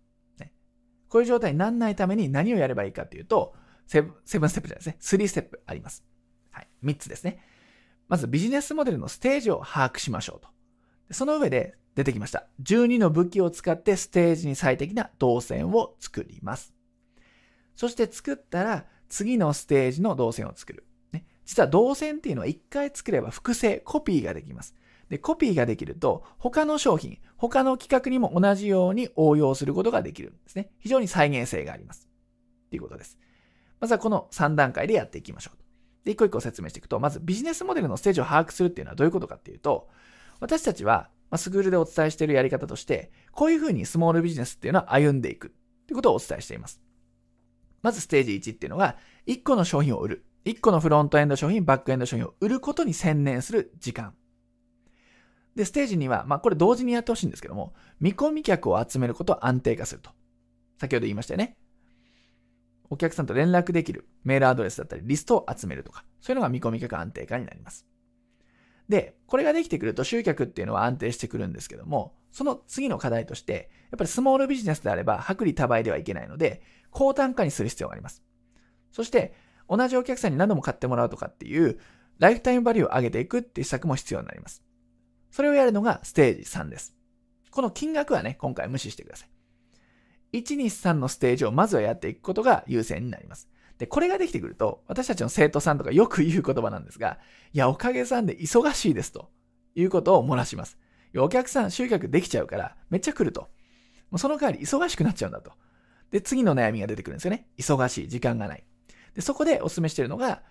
[1.15, 3.55] こういう状態にならないために何をやればいいかっていうと、
[3.87, 4.97] セブンステップじゃないですね。
[5.01, 6.03] 3ステップあります。
[6.51, 6.69] はい。
[6.83, 7.39] 3つですね。
[8.09, 10.45] まずビジネスモデルのステージを把握しましょう
[11.09, 11.15] と。
[11.15, 12.49] その上で出てきました。
[12.65, 16.75] 12の武器を使ってステージに最適な動線を作ります。
[17.77, 20.85] そして作ったら次のステージの動線を作る。
[21.13, 24.75] ね、実は動線っていうのは一回作れば複製、コピーができます。
[25.15, 30.73] で、コピーができると他の商品、他の企画にも同じように応用することができるんですね。
[30.81, 32.09] 非常に再現性があります。
[32.69, 33.17] ということです。
[33.79, 35.59] まずはこの3段階でやっていきましょう。
[36.05, 39.89] で、一個一個説明していくと、まずビジネスモデルのステージを把握するっていうのはどういうことかっていうと、
[40.41, 45.51] 私たちは、ま、スクールでお伝えしているやり方として、こういうふうにスモールビジネスっていうのは歩んでいくっ
[45.87, 46.81] ていうことをお伝えしています。
[47.83, 48.97] まずステージ1っていうのが、
[49.29, 50.25] 1個の商品を売る。
[50.45, 54.15] 1個のフロントエンド商品、バックエンド商品を売ることに専念する時間。
[55.55, 60.11] で、ステージ2は、まあこれ同時にやってほしいんですけども、見込み客を集めることを安定化すると。
[60.79, 61.57] 先ほど言いましたよね。
[62.91, 67.87] お客さんと連絡できるメールアドレスだったりリストを集めるとか、そういうのが見込み客安定化になります。
[68.89, 78.23] で、これができてくると集客っていうのは安定してくるんですけども、その次の課題として、やっぱりスモールビジネスであれば薄利多売ではいけないので、高単価にする必要があります。
[78.93, 79.35] そして、
[79.69, 81.79] 同じお客さんに何度も買ってもらうとかっていう、
[82.19, 84.64] ライフタイムバリューを上げていくっていう施策も必要になります。
[85.35, 86.95] それをやるのがステージ3です。
[87.51, 89.27] この金額はね、今回無視してくださ
[90.33, 90.39] い。
[90.39, 93.49] 1、2、3のステージをまずはやっていくことが優先になります。
[93.79, 97.19] で、これができてくると、私たちの生徒さんとかよく言う言葉なんですが、
[97.53, 99.29] いや、おかげさんで忙しいですと
[99.75, 100.79] いうことを漏らします。
[101.17, 103.41] お客さん集客できちゃうから、めっちゃ来ると。
[103.41, 103.49] も
[104.13, 105.51] うその代わり忙しくなっちゃうんだと。
[106.13, 107.49] で、次の悩みが出てくるんですよね。
[107.59, 108.63] 忙しい、時間がない。
[109.15, 110.45] で、そこでお勧めしているのが、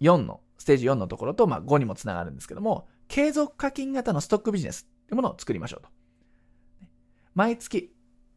[0.00, 5.88] 4の、ステージ4のところと、まあ、5にもつながるんですけども、継続課金型のストックビジネスってものを作りましょうと。
[7.34, 7.92] 毎月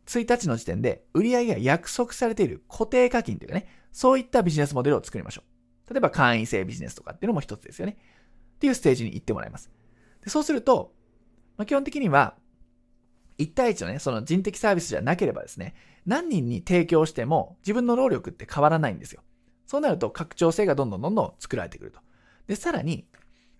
[0.07, 5.43] 1日の時点で売上が約束されている固定課金というかね、そういったビジネスモデルを作りましょ
[5.87, 5.93] う。
[5.93, 7.97] 例えば会員制ビジネスとかっていうのも一つですよね。
[8.55, 9.69] っていうステージに行ってもらいます。
[10.23, 10.91] でそうすると、
[11.55, 12.35] まあ、基本的には、
[13.37, 15.75] 1対1のね、その人的サービスじゃなければですね、
[16.07, 19.21] 何人に提供しても自分の労力って変わらないんですよ。
[19.67, 21.99] そうなると拡張性がどんどんどんどん作られてくると。
[22.47, 23.05] で、さらに、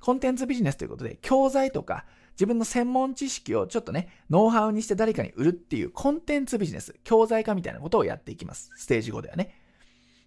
[0.03, 8.69] コンテンツビジネスということで、教材とか自分の専門知識をちょっとね、ノウハウにして誰かに売るっていうコンテンツビジネス、教材化みたいなことをやっていきます。
[8.75, 9.57] ステージ5ではね。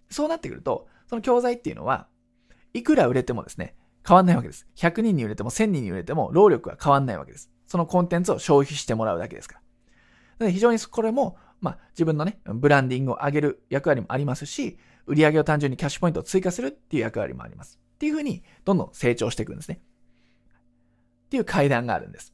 [0.09, 2.07] そうなってくると、その教材っていうのは、
[2.73, 4.65] いくら売れてもですね、変わんないわけです。
[4.77, 7.51] 100人に売れても1000人に売れても労力は変わんないわけです。
[7.67, 9.61] そのコンテンツを消費してもらうだけですか
[10.39, 10.47] ら。
[10.47, 17.79] で非常にこれも、まあ、自分のね、ブランディングを上げる役割もありますし、売り上げを単純にキャッシュポイントを追加するっていう役割もあります。
[17.97, 19.81] っていうふうに、どんどん成長していくんですね。
[21.25, 22.31] っていう階段があるんです。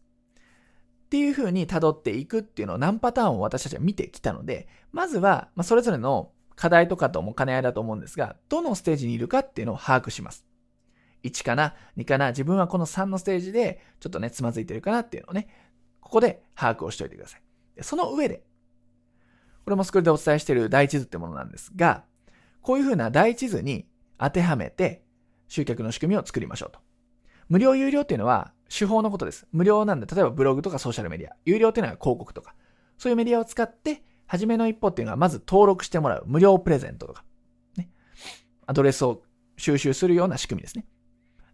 [1.05, 10.45] っていうふうに辿っていくっていうのを何パターンを私たちは見てきたので、まずは、まそれぞれの課題とかとも兼ね合いだと思うんですが、どのステージにいるかっていうのを把握します。
[11.23, 15.47] 1かな ?2 かな自分はこの3のステージでちょっとね、つまずいてるかなっていうのをね、
[16.01, 17.41] ここで把握をしておいてください。
[17.81, 18.43] その上で、
[19.63, 22.03] これもスクールでお伝えしている第一図ってものなんですが、
[22.61, 25.02] こういうふうな第一図に当てはめて
[25.47, 26.79] 集客の仕組みを作りましょうと。
[27.49, 29.47] 無料有料っていうのは手法のことです。
[29.51, 31.35] 無料なんで、例えばブログとかソーシャルメディア。
[31.45, 32.55] 有料っていうのは広告とか。
[32.97, 37.23] そういうメディアを使って、初めの一歩っていうのはまず登録してもらう無料プレゼントとか。
[37.77, 37.89] ね。
[38.65, 39.21] アドレスを
[39.57, 40.85] 収集するような仕組みですね。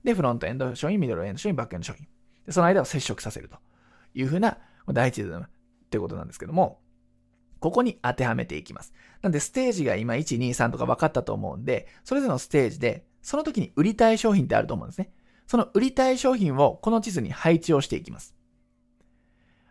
[0.04, 2.08] で、フロントエンド商品、ミドルエンド商品、バックエンド商品。
[2.46, 3.58] で、その間を接触させると
[4.14, 5.42] いうふうな第一図っ
[5.90, 6.80] てことなんですけども、
[7.60, 8.94] ここに当てはめていきます。
[9.22, 15.12] なんで、ステージが今1、2、3とか分かったと思うんで、それぞれのステージで、その時に売りたい商品ってあると思うんですね。
[15.48, 18.36] その売りたい商品をこの地図に配置をしていきます。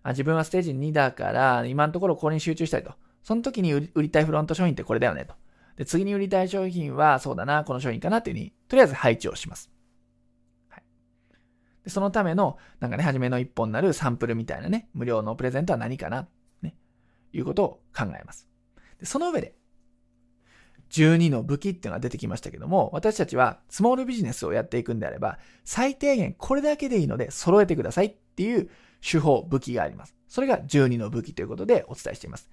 [0.02, 2.92] あ自分はステージ2だから、今のところここに集中したいと。
[3.22, 5.34] その時に売りたいフロント商品ってこれだよねと。
[5.76, 9.70] で、次に売りたい商品は、そうだな、この商品かなっていうふうに、とりあえず配置をします。
[10.68, 10.82] はい。
[11.84, 16.26] で、そのための、なんかね、初めの一本になるサンプルみたいなね、無料のプレゼントは何かな、
[16.62, 16.74] ね、
[17.32, 18.48] いうことを考えます。
[18.98, 19.54] で、その上で、
[20.90, 28.70] 12の武器っていうのが出てきましたけども、私たちはスモールビジネスをやっていくんであれば、最低限これだけでいいので揃えてくださいっていう
[29.00, 30.14] 手法、武器があります。
[30.28, 32.50] それが12の武器ということでお伝えしています。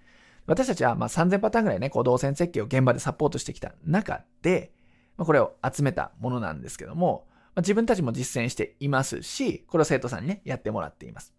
[0.48, 4.72] 私たちはま3000パターンぐらいね、こう動線設計を現場でサポートしてきた中で、
[5.18, 11.34] ま、これを集めたものなんですけども、ま、自分たちも実践していますし、これを生徒さんにね、やってもらっています。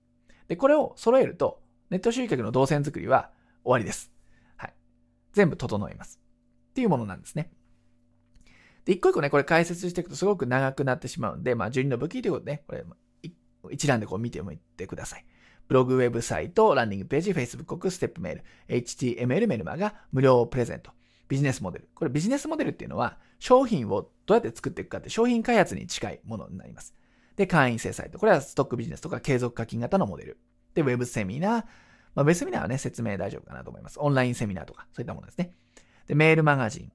[0.48, 3.30] で、これを揃えると、ネット集客の動線作りは
[3.62, 4.10] 終わりです。
[4.56, 4.74] はい。
[5.32, 6.25] 全部整います。
[6.76, 7.50] っていうものなんですね。
[8.84, 12.84] で、一個一個ね、これ解説していくとすごく長くなってしまうんで、まあ、12の武器ということでね、これ、
[13.70, 15.24] 一覧でこう見てみてください。
[15.68, 20.92] ブログウェブサイト、ランディングページ、Facebook、ステップメール、HTML メルマガ、無料プレゼント、
[21.28, 21.88] ビジネスモデル。
[21.94, 26.94] これビジネスモデルっていうのは商品をどうやって作っていくかって商品開発に近いものになります。
[27.36, 28.18] で、会員制サイト。
[28.18, 30.38] これはストックビジネスとか継続課金型のモデル。
[30.74, 31.64] で、ウェブセミナー。
[32.14, 33.98] まあ、ウェブセミナーはね、説明大丈夫かなと思います。
[33.98, 35.54] オンラインセミナーとか、そういったものですね。
[36.06, 36.92] で、メールマガジン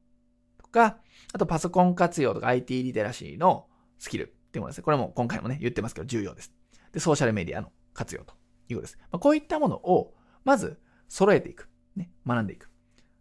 [0.58, 0.98] とか、
[1.34, 3.68] あとパソコン活用とか IT リテラシーの
[4.00, 4.84] スキルっていうものですね。
[4.84, 6.54] これも今回もね、言ってますけど重要です。
[6.92, 8.42] で、ソーシャルメディアの活用と。
[8.74, 8.98] いうことです。
[9.12, 11.70] まあ、こういったものを、まず揃えていく。
[11.96, 12.70] ね、学んでいく。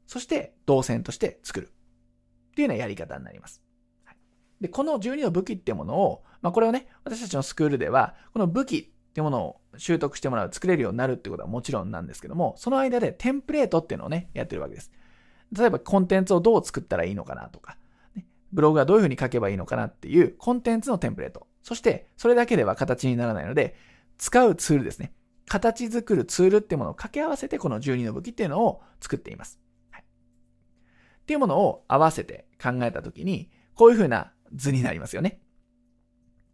[0.06, 1.66] そして、動線として作る。
[1.66, 3.62] っていうようなやり方になります。
[4.60, 14.90] で、この12の武器ってものを、まあ、これをね、私たちのスクールでは、この武器っていうものを習得してもらう、作れるようになるってことはもちろんなんですけども、その間でテンプレートっていうのをね、やってるわけです。
[15.56, 17.76] 例えば、コンテンツをどう作ったらいいのかなとか、
[18.14, 21.46] ね、ブログはどういうふうに書けばいいのかなっていうコンテンツのテンプレート。
[21.62, 23.74] そして、それだけでは形にならないので、
[24.18, 25.12] 使うツールですね。
[25.48, 29.58] 形作るツールってものを掛け合わせてこの12の武器っていうのを作っています。
[29.90, 35.40] はい、っていうものを合わせて考えたときに、こういうふうな図になりますよね。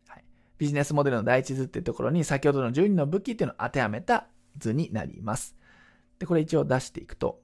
[0.09, 0.25] はい、
[0.57, 5.57] ビジネスモデルの第一図っていうところに先ほどの12の武器っていうのを当てはめた図になります。
[6.19, 7.43] で、これ一応出していくと、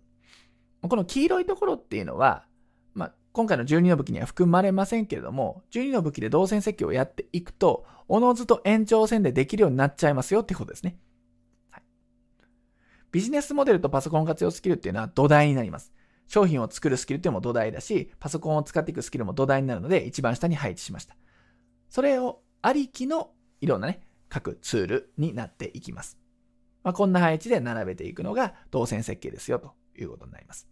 [0.88, 2.44] この黄色いところっていうのは、
[2.94, 10.96] まあ、今回の12の武器には含まれませんけれども、12の武器で動線設計をやっていくと、おのずと延長線でできるようになっちゃいますよってことですね。
[11.70, 11.82] はい
[13.12, 15.92] ビジネスモデルとパソコン活用スキルっていうのは土台になります。
[16.26, 21.14] 商品を作るスキルっていうのも土台だし、パソコンを使っていくスキルも土台になるので、一番下に配置しました。
[21.90, 26.18] それをありきのいろんなね、各ツールになっていきます。
[26.82, 30.68] まあ、こんな配置で並べていくのが動線設計ですよということになります。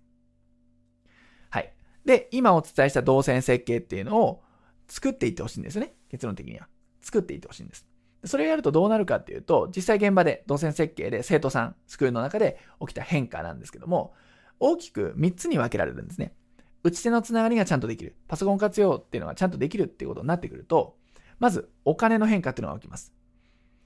[1.50, 1.72] はい。
[2.04, 4.42] で、今お伝えした動線設計っていうのを
[4.88, 5.94] 作っていってほしいんですね。
[6.09, 6.68] 結論的には。
[7.02, 7.87] 作っていってほしいんです。
[8.24, 14.14] それをやるとどうなるかっていうと、実際現場で動線設計で生徒さん、スクールの中で起きた変化なんですけども、
[14.59, 16.35] 大きく3つに分けられるんですね。
[16.83, 18.16] 打ち手のつながりがちゃんとできる。
[18.28, 20.96] パソコン活用っていうのがちゃんとできるっていうことになってくると、
[21.38, 23.14] まずお金の変化っていうのが起きます。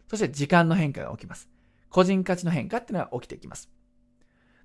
[0.08, 1.48] そして時間の変化が起きます。
[1.88, 3.70] 個人価値の変化っていうのが起きてきます。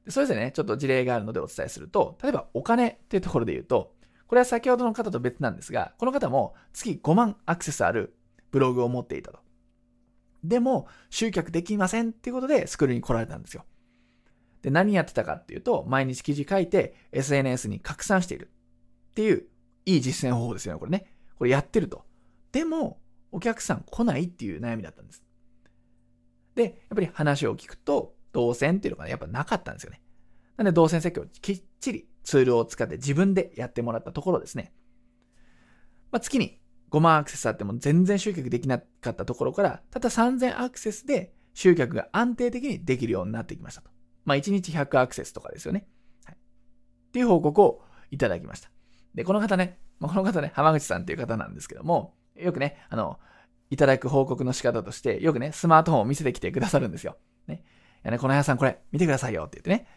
[0.06, 3.94] でそれぞれね、ちょっと事例があるのでお伝えすると、例えばお金っていうところで言うと、
[4.28, 8.16] これは先ほどの方と別なんですが、この方も月5万アクセスある
[8.52, 9.40] ブログを持っていたと。
[10.44, 13.66] でも、集客できませんっていうことでスクールに来られたんですよ。
[14.62, 18.50] で、何やってたかっていうと、毎日記事書いて SNS に拡散している
[19.12, 19.48] っていう、
[19.86, 21.14] いい実践方法ですよね、これね。
[21.38, 22.06] これやってると。
[22.52, 23.00] でも、
[23.32, 25.24] お客さん来ないっていう悩みだったんです。
[26.56, 30.02] で、やっぱり話を聞くと、動線っていうのがねやっぱなかったんですよね。
[30.58, 34.74] なんで動線設計をきっちりツールを使って自分でやってもらったところですね。
[36.12, 36.60] まあ、月に
[36.92, 43.90] 5万アクセスあっても全然集客できなかったところから、たった3000アクセスで集客が安定的にできるようになってきましたと。
[44.26, 45.88] まあ、1日100アクセスとかですよね。
[46.26, 46.36] はい。
[46.36, 48.72] っていう報告をいただきました。
[49.14, 53.20] で、この方ね、まあ、この方ね、浜口さんっていう方なんですけども、よくね、あの、
[53.70, 57.18] いただく報告の仕方として、よくね、スマートフォンを見せてきてくださるんですよ。
[58.04, 59.88] やね、この屋さんこれ、見てくださいよって言ってね。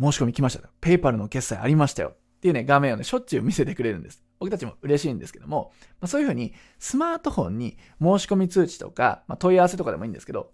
[0.00, 2.14] 申し込み来ましたペイパルの決済ありましたよ。
[2.14, 4.24] っていうね、画面をね、しょっちゅう見せてくれるんです。
[4.38, 10.52] 僕たちも嬉しいんですけども、まあ、そういうふうに、スマートフォンに申し込み通知とか、まあ、問い合わせとかでもいいんですけど、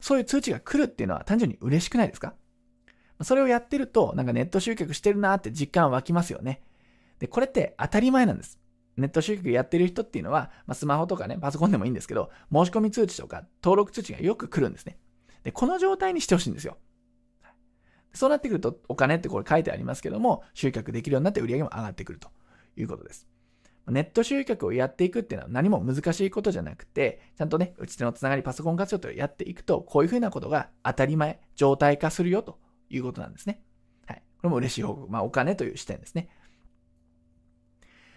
[0.00, 2.34] そういう通知が来るっていうのは単純に嬉しくないですか？
[3.22, 6.62] それをやってると、なんかネット集客してるなって実感湧きますよね。
[7.20, 8.58] で、これって当たり前なんです。
[8.96, 14.98] ネット集客やってる人っていうのは、まあ、スマホとかね、パソコンでもいいんですけど、申し込み通知とか登録通知がよく来るんですね。
[15.42, 16.78] で、この状態にしてほしいんですよ。
[18.14, 22.28] そうなってくると、お金ってこれ書いてありますけども、集客できるようになって売り上げも上がってくると
[22.76, 23.26] いうことです。
[23.88, 33.62] ネット集客をやっていくっていうのは何も難しいことじゃなくて、ちゃんとね、打ち手のつながり、パソコン活用とやっていくと、こういうふうなことが当たり前、状態化するよということなんですね。
[34.06, 34.22] はい。
[34.36, 35.10] これも嬉しい報告。
[35.10, 36.28] まあ、お金という視点ですね。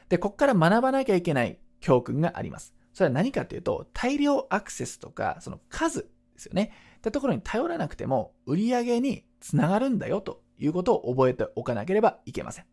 [0.09, 2.75] で、ここから学ばなきゃいけない教訓があります。
[2.93, 6.71] それは何かというと、大量アクセスとか、その数ですよね。
[6.97, 12.65] ってところに頼らなくても、売り上げにつながるんだよということを覚えておかなければいけません。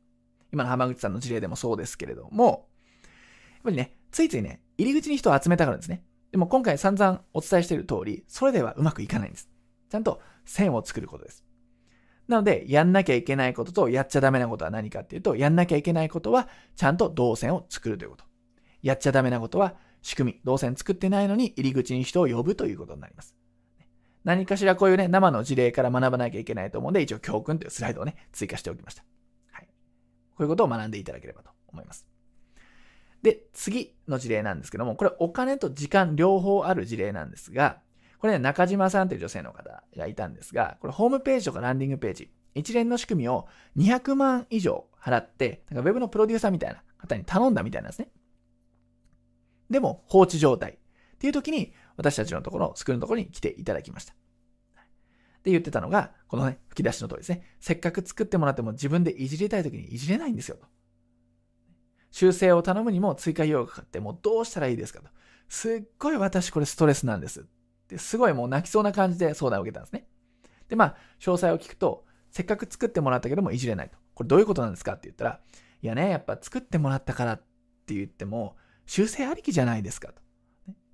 [0.52, 2.68] 今の浜口さんの事例でもそうですけれども、
[3.54, 6.04] やっぱりね、ついついね、入り口に人を集めたがるんですね。
[6.30, 9.48] でも今回散々お伝えしている通り、それではうまくいかないんです。
[9.90, 11.44] ちゃんと線を作ることです。
[12.28, 18.24] なので、やんなきゃいけないこととやっちゃダメなことは何かっていうと、やんなきゃいけないことは、ちゃんと動線を作るということ。
[18.82, 23.36] やっちゃダメなことは、仕組み、動線作ってないのに入り口に人を呼ぶということになります。
[24.24, 29.04] 何かしらこういうね、生の事例から学ばなきゃいけないと思うんで、一応教訓というスライドをね、追加しておきました。
[29.50, 29.66] はい。
[29.66, 32.06] こういうことを学んでいただければと思います。
[33.22, 37.80] で、次の事例なんですけども、これお金と時間両方ある事例なんですが、
[38.18, 48.08] これね、中島さんという女性の方がいたんですが、これホームページとかランディングページ、一連の仕組みを200万以上払って、なんかウェブのプロデューサーみたいな方に頼んだみたいなんですね。
[49.70, 50.76] でも放置状態っ
[51.18, 54.14] ていう時に私たちのところ、スクールのところに来ていただきました。
[55.42, 57.42] で言ってたのが、このね、吹き出しの通りですね。
[57.60, 60.66] せっかく作ってもらっても自分でいじりたい時にいじれないんですよと。
[62.10, 65.08] 修正を頼むにも追加費用がかかって、もうどうしたらいいですかと。
[65.48, 67.46] すっごい私これストレスなんです。
[67.88, 70.06] ですごいもう泣きそうな感じで相談を受けたんですね。
[70.68, 73.98] で、まあ、詳細を聞くと、せっかく作ってもらったけどもいじれないと。
[74.14, 75.40] これどういうことなんですかって言ったら、
[75.82, 77.42] いやね、やっぱ作ってもらったからっ
[77.86, 80.22] て言っても、修正ありきじゃないですかと。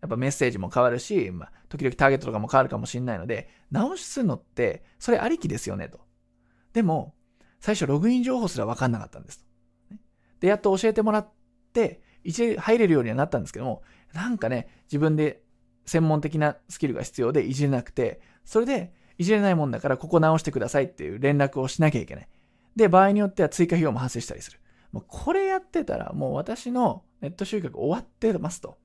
[0.00, 6.00] やっぱメッセージも変わるし、まあ、時々ターゲットとかも変わるかもしれないので、直すのって、それありきですよねと。
[6.72, 7.14] でも、
[7.60, 9.44] 最初ログイン情報すら分かんなかったんです。
[10.40, 11.28] で、やっと教えてもらっ
[11.72, 13.82] て、一応入れるようにはなったんですけども、
[14.12, 15.42] なんかね、自分で
[15.86, 22.28] 専門的なスキルが必要でいじれなくて、それでいじれないもんだからここ直してくださいっていう連絡をしなきゃいけない。
[22.76, 24.60] で、場合によっては追加費用も発生したりする。
[24.92, 28.78] もうこれやってたらもう私のネット集客終わってますと。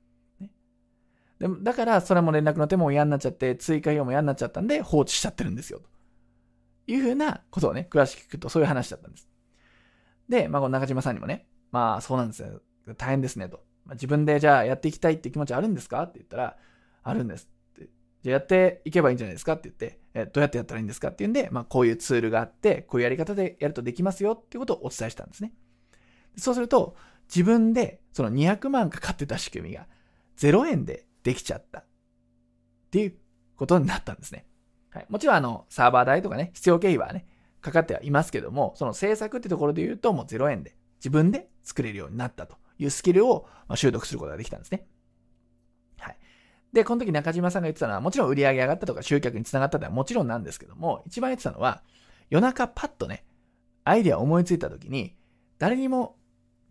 [1.43, 5.79] でだからそれも連絡の手も嫌になっちゃって追加費用も嫌になっちゃったんで放置しちゃってるんですよ。
[5.79, 9.27] というふうなことをね、詳しく聞くとそういう話だったんです。
[10.29, 12.61] で、まあ、この中島さんにもね、まあそうなんですよ。
[12.97, 13.63] 大変ですねと。
[13.85, 16.03] まあ、自分でじゃあやっていきたいって気持ちあるんですか？
[16.03, 16.57] って言ったら、
[17.03, 17.89] あるんですって。
[18.21, 19.53] じゃあやっていけばいいんじゃないですか？
[19.53, 21.09] って言って、えどうやってやったらいいんですか？
[21.09, 24.33] っていうんで、まあこういうツールがあって、こういうやり方でやるとできますよ？
[24.33, 25.51] っていうことをお伝えしたんですね。
[26.37, 26.95] そうすると、
[27.33, 29.87] 自分でその200万かかってた仕組みが
[30.37, 31.85] 0円でできちゃったっ
[32.91, 33.13] ていう
[33.55, 34.45] ことになったんですね。
[34.89, 37.25] はい、もちろんあのサーバー代とかね、必要経費はね、
[37.61, 44.85] かかってはいますけども、その制作ってところで言うともう0円で自分で作れるようになったというスキルを習得することができたんですね。
[45.97, 46.17] はい。
[46.73, 51.83] で、この時中島さんが言ってたのは、もちろん売り上げ上がったとか集客につながったってのはもちろんなんですけども、一番言ってたのは、
[52.29, 53.25] 夜中パッとね、
[53.83, 55.15] アイデア思いついた時に、
[55.59, 56.17] 誰にも、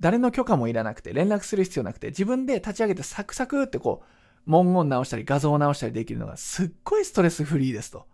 [0.01, 4.07] 誰の許可もいらなくて、連絡する必要なくて、自分で立ち上げてサクサクってこう、
[4.47, 8.07] 文言直したり画像を直したりできるのがすっごいストレスフリーですと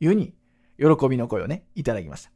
[0.00, 0.34] いうに
[0.78, 2.30] 喜びの声をね、いただきました。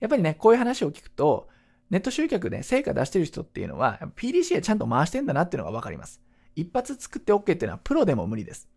[0.00, 1.48] やっぱりね、こういう話を聞くと、
[1.90, 6.20] ネット集客で成果出してる人っていうのは、PDCA ちゃんと回してんだなっていうのがわかります。
[6.56, 8.68] 一発作って OK っていうのはプロでも無理です。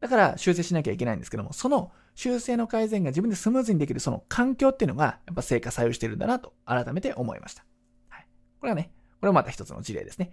[0.00, 7.64] だから修正しなきゃいけないんですけども、その修正の改善が自分でスムーズにできるその環境っていうのが、やっぱ成果左右してるんだなと改めて思いました。
[8.08, 8.26] はい。
[8.60, 10.32] これはね、これもまた一つの事例ですね。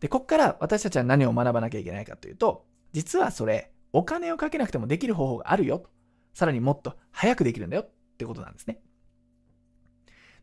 [0.00, 5.84] で、こっから私たちは何を学ばなきゃいけないかというと、実はそれ、お金をかけなくてもできる方法があるよ。
[6.34, 8.80] さらにもっと早くできるんだよってことなんですね。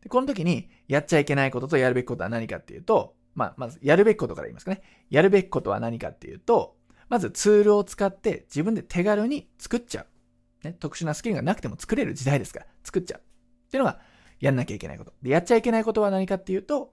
[0.02, 4.82] で、この時にやっちゃいけないこととやるべきことは何かっていうと、まあ、まずやるべきことから言いますかね。
[5.10, 6.76] やるべきことは何かっていうと、
[7.08, 10.66] まずツールを使って自分で手軽に作っちゃう。
[10.66, 13.20] ね、特殊なスキルがなくても作れる時代ですから、作っちゃう。
[13.20, 14.00] っていうのが
[14.40, 15.12] やんなきゃいけないこと。
[15.22, 16.92] で、やっちゃいけないことは何かっていうと、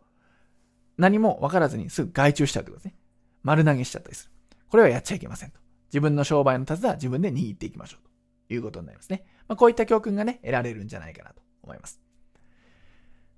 [0.98, 3.00] 何も分からずにすぐ外注しちゃうってことですね。
[3.44, 4.32] 丸投げしちゃったりする。
[4.70, 5.60] これはやっちゃいけませんと。
[5.88, 8.10] 自分の商売の手は自分で握っていきましょう
[8.48, 9.26] ということになりますね。
[9.48, 12.02] まあ、こういった教訓がね、得られるんじゃないかなと思います。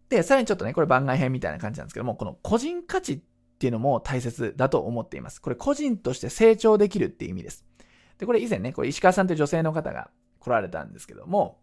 [0.09, 3.19] で、さらにちょっとね、これ番外編みたいな感じなんですけども、この個人価値っ
[3.59, 5.41] ていうのも大切だと思っています。
[5.41, 7.65] これ個人として成長できるっていう意味です。
[8.17, 11.59] で、これ以前ね、これ石川さんという女性の方が来られたんですけども、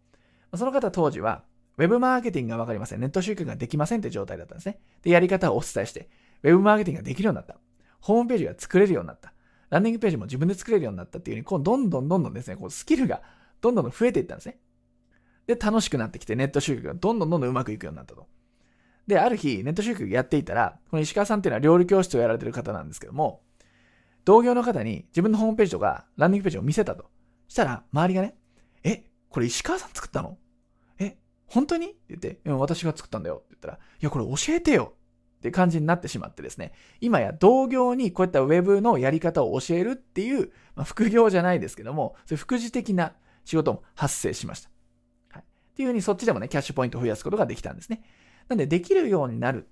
[0.55, 1.43] その方当時は、
[1.77, 3.01] ウェブマーケティングがわかりません。
[3.01, 4.79] ネット集客ができませんって状態だったんですね。
[5.03, 6.09] で、やり方をお伝えして、
[6.43, 7.57] ウェブマーケティングができるようになった。
[7.99, 9.33] ホームページが作れるようになった。
[9.69, 13.21] ランディングページも自分で作れるようになったっていうふうに、こう、どんどんどんどんですね、こう、スキルが
[13.61, 14.59] どんどん増えていったんですね。
[15.47, 18.27] で、楽しくなってきて、ネット集客がどんどんどんどんうまくいくようになったと。
[19.07, 23.41] で、ある日、ネット集客やっていたら、この石川さんっていうのは料理教室をやられてる方なんですけども、
[24.23, 27.09] 同業の方に自分のホームページとか、ランディングページを見せたと。
[27.47, 28.35] したら、周りがね、
[28.83, 30.37] え、これ石川さん作ったの、
[31.47, 31.87] 本当に？
[31.87, 34.93] って言って、うん、私が作ったんだよって言ったら、いや、これ教えてよ
[35.37, 44.69] って感じになってしまってですね、今や同業にこういったウェブのやり方を教えるっていう、まあ、副業じゃないですけども、そういう副次的な仕事も発生しました。
[45.29, 45.43] はい。
[45.43, 48.03] っていうふうにそっちでもね、キャッシュポイントを増やすことができたんですね。
[48.47, 49.67] なんでできるようになる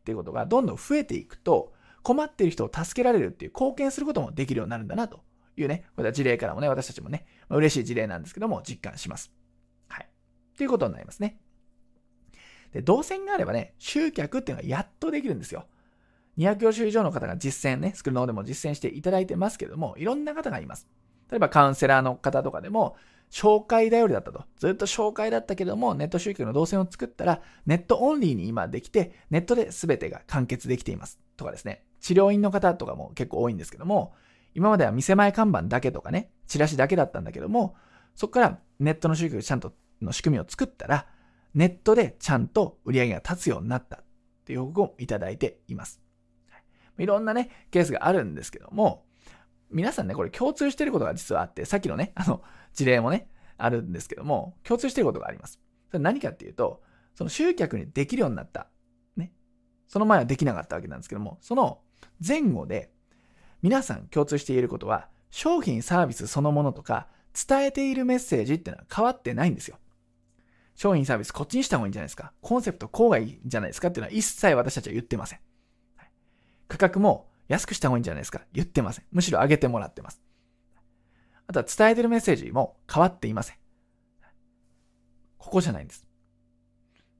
[0.00, 5.20] っていうことがどんどん増えていくと、困っている人を助けられるっていう貢献することもできるようになるんだなと
[5.56, 9.32] いうね、これは事例からもね、私たちもね、まあ、嬉しい事例なんですけども、実感します。
[10.52, 10.56] はい。
[10.56, 11.38] っていうことになりますね。
[12.72, 15.66] で、動線があればね、集客っていうのはやっとできるんですよ。
[16.38, 20.88] 200業種以上の方が実践ね、スクールの方でも実践していただいてますけども、いろんな方がいます。
[21.30, 22.96] 例えばカウンセラーの方とかでも、
[23.30, 24.44] 紹介頼りだったと。
[24.58, 31.18] ずっと紹介だったけども、ネット集客の動線を作ったら、ネットオンリーに今できて、ネットで全てが完結できています。
[31.36, 31.84] とかですね。
[32.00, 34.12] 治療院の方とかも結構多いんですけども、
[34.54, 37.74] 今までは店前看板だけとかね、チラシだけだったんだけども、
[38.14, 39.72] そこからネットの集客ちゃんと
[40.04, 41.06] の仕組みを作ったら、
[41.54, 44.04] ネットでちゃんと売り上げが立つようになったっ
[44.44, 46.00] ていう報告をいただいています。
[46.98, 49.06] いろんなね、ケースがあるんですけども、
[49.70, 52.42] 皆さんね、これ共通してることが実はあって、さっきのね、あの、
[52.74, 55.60] 事例もね、あるんですけども、共通してることがあります。
[55.90, 56.82] それ何かっていうと、
[57.14, 58.68] その集客にできるようになった。
[59.16, 59.32] ね。
[59.88, 61.80] その前はできなかったわけなんですけども、その
[62.26, 62.92] 前後で、
[63.62, 67.08] 皆さん共通して言えることは、商品サービスそのものとか、
[67.48, 69.78] 伝えているメッセージっていうのは変わってないんですよ。
[70.74, 72.32] 商品サービスこっちにした方がいいんじゃないですか？
[72.40, 75.38] コンセプトこうがいいんじゃないですかっていうのは一切私たちは言ってません。
[76.68, 78.42] 価格も安くした方がいいんじゃないですか？
[78.52, 79.04] 言ってません。
[79.12, 80.22] むしろ上げてもらってます。
[81.46, 83.56] あとは伝えてるメッセージも変わっていません。
[85.38, 86.06] ここじゃないんです。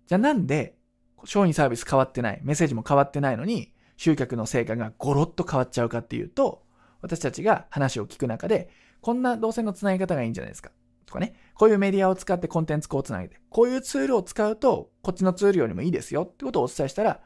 [0.06, 0.76] じゃあなんで
[1.24, 6.64] 商品サービス変わってない、メッセージも変わってないのに集客の成果がゴロッと変わっちゃうかっていうと、
[7.00, 10.70] 私たちが話を聞く中で、こんな動線のつなぎ方がいいんじゃないですか？
[11.12, 17.20] とかね、こういうメディアを使ってコンテンツこうつなげて、こういうツールを使うと、こっちのツールよりもいいですよってことをお伝えしたら、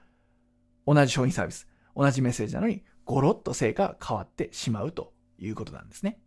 [0.87, 6.19] 同じ商品サービス、同じメッセージなのに、ゴロッと成果が変わってしまうということなんですね。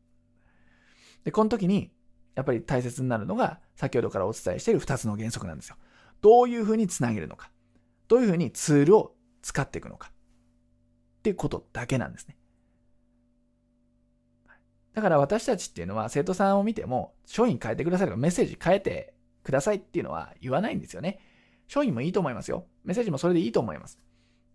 [1.25, 1.91] で、この時に、
[2.35, 5.75] やっぱり大切になるのが、先ほどからお伝えしている2つの原則なんですよ。
[6.21, 7.51] どういうふうにつなげるのか。
[8.07, 10.11] どういうふうにツールを使っていくのか。
[11.19, 12.38] っていうことだけなんですね。
[14.99, 21.19] だから私たちっていうのは生徒さんを見ても商品変えてくださいとかメッセージ変えてくださいっていうのは言わないんですよね。
[21.69, 22.65] 商品もいいと思いますよ。
[22.83, 23.97] メッセージもそれでいいと思います。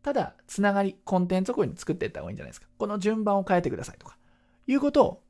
[0.02, 2.66] ただ、つながり、コンテンツをこういうに作っていった方がいいんじゃないですか。
[2.76, 4.18] この順番を変えてくださいとか、
[4.66, 5.22] いうことを、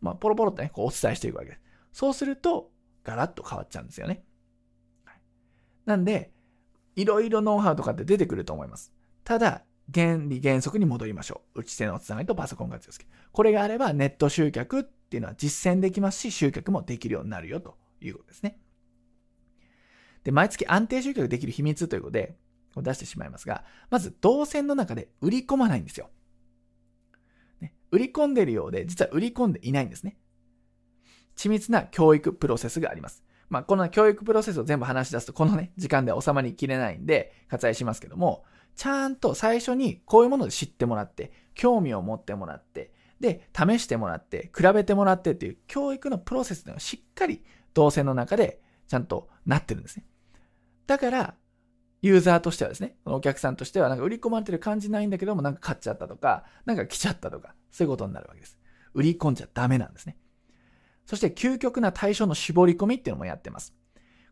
[0.00, 1.60] まあ、ポロポロとね、こうお伝えしていくわけです。
[1.92, 2.70] そうすると、
[3.02, 4.22] ガラッと変わっちゃうんですよね。
[5.04, 5.20] はい、
[5.86, 6.30] なんで、
[6.94, 8.92] いろいろノウハウとかって出てくると思います。
[9.24, 11.60] ただ、原理原則に戻りましょう。
[11.60, 13.06] 打ち手のつながりとパソコン活用する。
[13.32, 18.58] これがあればネット集客っていうのは実践できますし、集客もできるようになるよということですね。
[20.24, 22.36] で、毎月安定集客できる秘密ということで、
[22.76, 26.10] 出してしまいますが、まず動線の中で売り込まないんですよ。
[27.60, 30.16] ね、売り込んでるようで、実は売り込んでいないんですね。
[31.36, 33.24] 緻密な教育プロセスがあります。
[33.48, 38.44] まあ、この教育プロセスを全部話し出すと、このね、時間で収まりきれないんで、割愛しますけども、
[38.80, 50.06] ちゃんと最初にこういうもので知ってもらって、興味を持ってもらって、で、試してもらって、比べてもらってっていう教育のプロセスがしっかり動線の中でちゃんとなってるんですね。
[50.86, 51.34] だから、
[52.00, 58.58] ユーザーとしてはですね、お客さんとしてはなんか売り込まれてる感じないんだけども、なんか買っちゃったとか、なんか来ちゃったとか、そういうことになるわけです。
[58.94, 60.16] 売り込んじゃダメなんですね。
[61.04, 63.74] そして究極な対象の絞り込みっていうのもやってます。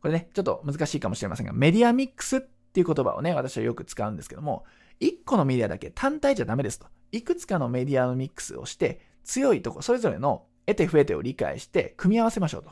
[0.01, 2.41] これね、ちょっと難しいかもしれませんが、メディアミックスっ
[2.79, 4.65] っていう言葉をね、私はよく使うんですけども、
[5.01, 6.87] 1個のメディアだけ単体じゃダメですと。
[7.11, 12.71] いくつかのメディアのミックスをして、強いとこ、それぞれの得て増えてを理解して、組み合わせましょうと。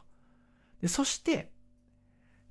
[0.80, 1.50] でそして、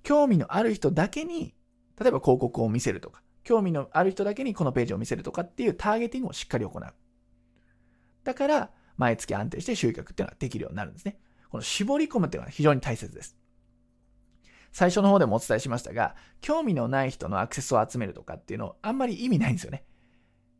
[0.04, 1.56] 興味のある人だけに、
[1.98, 6.94] 例えば広告を見せるとか、興味のある人だけにこのページを見せるとかっていうターゲティングをしっかり行う。
[8.26, 11.20] だから、毎月安定して集客っていうのができるようになるんですね。
[11.50, 13.38] この絞り込むっていうのは非常に大切です。
[14.76, 19.86] 最初の方でもお伝えしましたが、興味のない人のアクセスを集めるとかっていうのあんまり意味ないんですよね。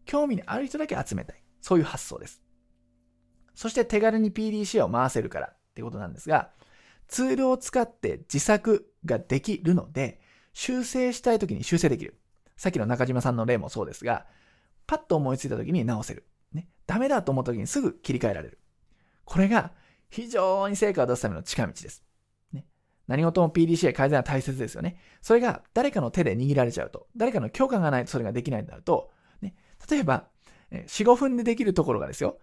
[0.06, 1.44] 興味のある人だけ集めたい。
[1.60, 2.42] そういう発想です。
[3.56, 6.52] そして手軽に PDCA を回せるからってことなんですが、
[7.10, 10.22] ツールを使って自作ができるので、
[10.54, 12.18] 修正したい時に修正できる。
[12.56, 14.28] さっきの中島さんの例もそうですが、
[14.88, 16.26] パッと思いついた時に直せる。
[16.54, 16.70] ね。
[16.88, 18.60] ダメだと思った時にすぐ切り替えられる。
[19.26, 19.74] これが
[20.10, 22.06] 非常に成果を出すための近道です。
[23.08, 24.98] 何事も PDCA 改善は大切ですよね。
[25.22, 29.56] それが誰かの手で握られちゃうと、誰かの許可がないとそれができないんだと、ね、
[29.90, 30.28] 例えば、
[30.72, 32.40] 4、5分でできるところがですよ、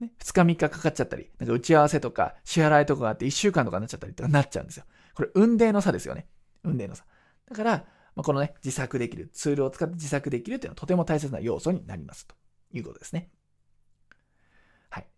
[0.00, 4.84] ね、2日3日かかっちゃったり、なんか打ち合わせとか支払いとかがあって1週間とかになっちゃったりとかなっちゃうんですよ。
[5.14, 6.26] これ運命の差ですよね。
[6.64, 7.04] 運命の差。
[7.48, 7.70] だから、
[8.16, 12.34] まあ、このね、自作できる、ツールを使って自作できるっていうのはとても大切な要素になりますと
[12.72, 13.30] いうことですね。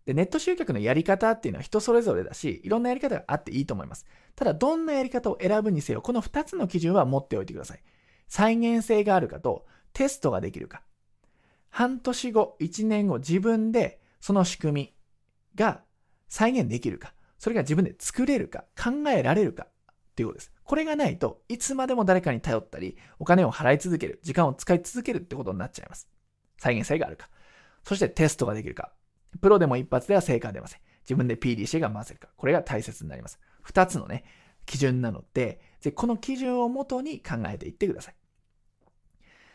[0.05, 4.07] で、ネット集客のやり方っていうのは人それぞれだし、いろんなやり方があっていいと思います。
[4.35, 7.83] ただ、どんなやり方を選ぶにせよ、この2つの基準は持っておいてください。
[8.29, 10.83] 再現性があるかと、テストができるか。
[11.69, 14.95] 半年後、1年後、自分でその仕組み
[15.55, 15.83] が
[16.29, 17.15] 再現できるか。
[17.39, 20.53] それが自分で作れるか、考えられるかっていうことです。
[20.65, 26.09] これがないといつまでも誰かに頼ったり、お金を払い続ける、時間を使い続けるってことになっちゃいます。
[26.59, 27.29] 再現性があるか。
[27.85, 28.93] そしてテストができるか。
[29.41, 30.81] プロでも一発では成果が出ません。
[31.05, 32.29] 自分で PDCA が回せるか。
[32.37, 33.41] これが大切になります。
[33.63, 34.25] 二つのね、
[34.67, 38.15] 基準なので、でこの基準をもとに考えていってください。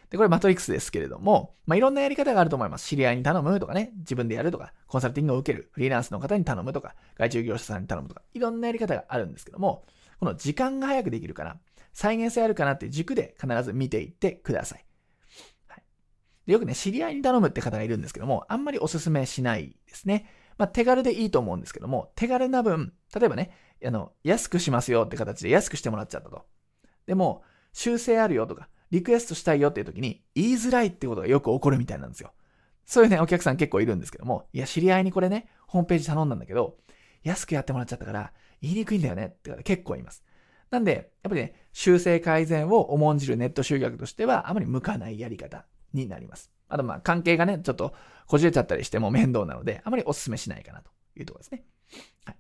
[0.09, 2.87] で、これマトリックスですけれども、まあ、いろんなやり方があると思います。
[2.87, 9.83] 知り合いに頼むとかね、自分でやるとか、コンサルティングを受ける、フリーランスの方に頼むとか、外注業者さんに頼むとか、いろんなやり方があるんですけども、
[10.19, 11.59] この時間が早くできるかな、
[11.93, 14.85] 再現性あるかなっていう軸で必ず見ていってください。
[16.47, 20.31] でよくね、知り合いに頼むって方がいるんですけども、あんまりお勧めしないですね。
[20.57, 23.51] まあ、手軽でいいと思うんですけども、手軽な分、例えばね、
[23.85, 26.45] あの、安くしますよって形で安くしてもらっちゃったと。
[27.05, 27.43] でも、
[27.73, 32.31] 修正あるよとか、リクエストしたいよっていう時に、言いづらいってことがよく起こるみたいなんですよ。
[32.85, 36.77] そういうね、お客さん結構いるんですけども、いや、知り合いにこれね、ホームページ頼んだんだけど、
[37.23, 38.31] 安くやってもらっちゃったから、
[38.61, 40.23] 言いにくいんだよねって方結構います。
[40.71, 46.51] なんで、やっぱりね、修正改善を重んじるネット集客としては、あまり向かないやり方になります。
[46.69, 47.93] あとまあ関係がね、ちょっと
[48.27, 51.63] こじれちゃったりしても面倒なので、あまりお勧めしないかなというところですね。
[52.25, 52.37] はい。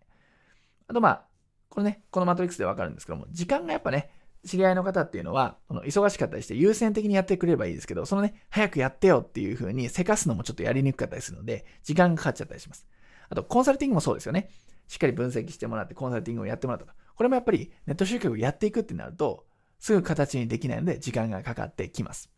[0.89, 1.25] あとまあ、
[1.69, 4.09] これね、このマトリックスでわかるんですけども、時間がやっぱね、
[4.45, 12.87] 知り合いの方っていうのは、この忙しかったりして優先的にやってくれればいいですけど、そのね、早くやってよっていう風にせかすのもちょっとやりにくかったりするので、時間がかかっちゃったりします。
[13.29, 14.49] あと、コンサルティングもそうですよね。
[14.87, 16.93] しっかり分析してもらって、コンサルティングをやってもらったと。
[17.15, 19.45] これもやっぱりネット集客をやっていくってなると、
[19.79, 22.31] すぐ形にできないので、時間がかかってきます。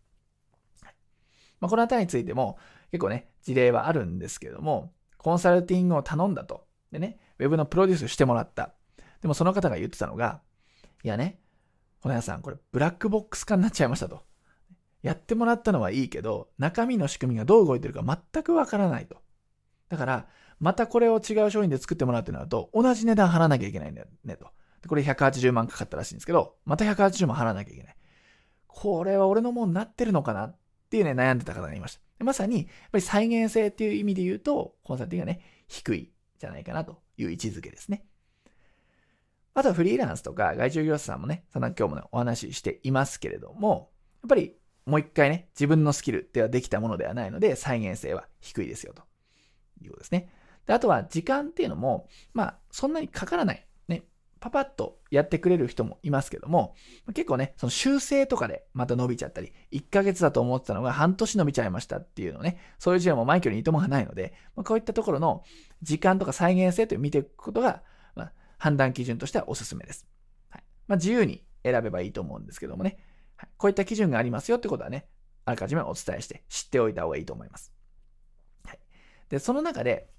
[1.59, 2.57] まあ、このあたりについても
[2.91, 6.65] 結構ね、事例はあるんですけども、コンサルティングを頼んだと。
[6.91, 8.73] でね、ウェブのプロデュースしてもらった。
[9.21, 10.41] でもその方が言ってたのが、
[11.03, 11.39] いやね、
[12.01, 14.23] 小屋さん、これブラックボックス化になっちゃいましたと。
[15.01, 19.17] やってもらったのはいいけど、中身の仕組みがどう動いてるか全くわからないと。
[19.89, 20.27] だから、
[20.59, 24.47] またこれを違う商品で作ってもらうってなると、同じ値段払わなきゃいけないんだよねと。
[24.81, 27.95] でこれ180万かかったらしいんですけど、また180万払わなきゃいけない。
[28.67, 30.57] これは俺のもんなってるのかなっ
[30.89, 32.23] っていうね、悩んでた方がいました。
[32.25, 38.05] まさに、やっぱり再現性っていう意味で言うと、コンサルティングがね、低いじゃないかなという位置づけですね。
[39.53, 43.91] あとはフリーランスとか外注業者さんもね、そんな今日もね、お話ししていますけれども、
[44.23, 44.55] やっぱり
[44.87, 49.03] もう一回ね、自分のスキルではできたものではないので、再現性は低いですよと
[49.83, 50.31] いうことですね。
[50.65, 53.65] であとは時間っていうのも、まあ、そんなにかからない。
[54.39, 56.75] パパッとやってくれる人もいますけども、
[57.07, 65.43] 結構ね、その修正とかでまた伸びちゃったり、1ヶ月だと思ってたのが半年伸びちゃいましたっていうのね、そういう事例もマイケルにいともがないので、まあ、こういったところの
[65.81, 67.83] 時間とか再現性という見ていくことが、
[68.15, 70.07] まあ、判断基準としてはおすすめです。
[70.49, 72.97] はいまあ、自由に選べばいいと思うんですけどもね、
[73.35, 75.07] はい、こういった基準がありますよってことはね、
[75.45, 77.73] あらかじめお伝えして知っておいた方がいいと思います。
[78.65, 78.79] はい、
[79.29, 80.09] で、その中で、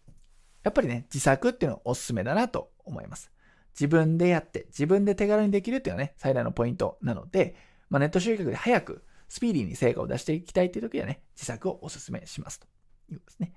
[0.63, 3.31] やっぱりね、自作っていうのはおすすめだなと思います。
[3.75, 7.57] 自分でやって、自分で手軽にできるっていうのはね、最大のポイントなので、
[7.89, 12.67] まあ、ネット集客で早く、スピーディーに成果を出していきたいっていう時はね、自作をお勧めしますと
[13.13, 13.53] いうことですね。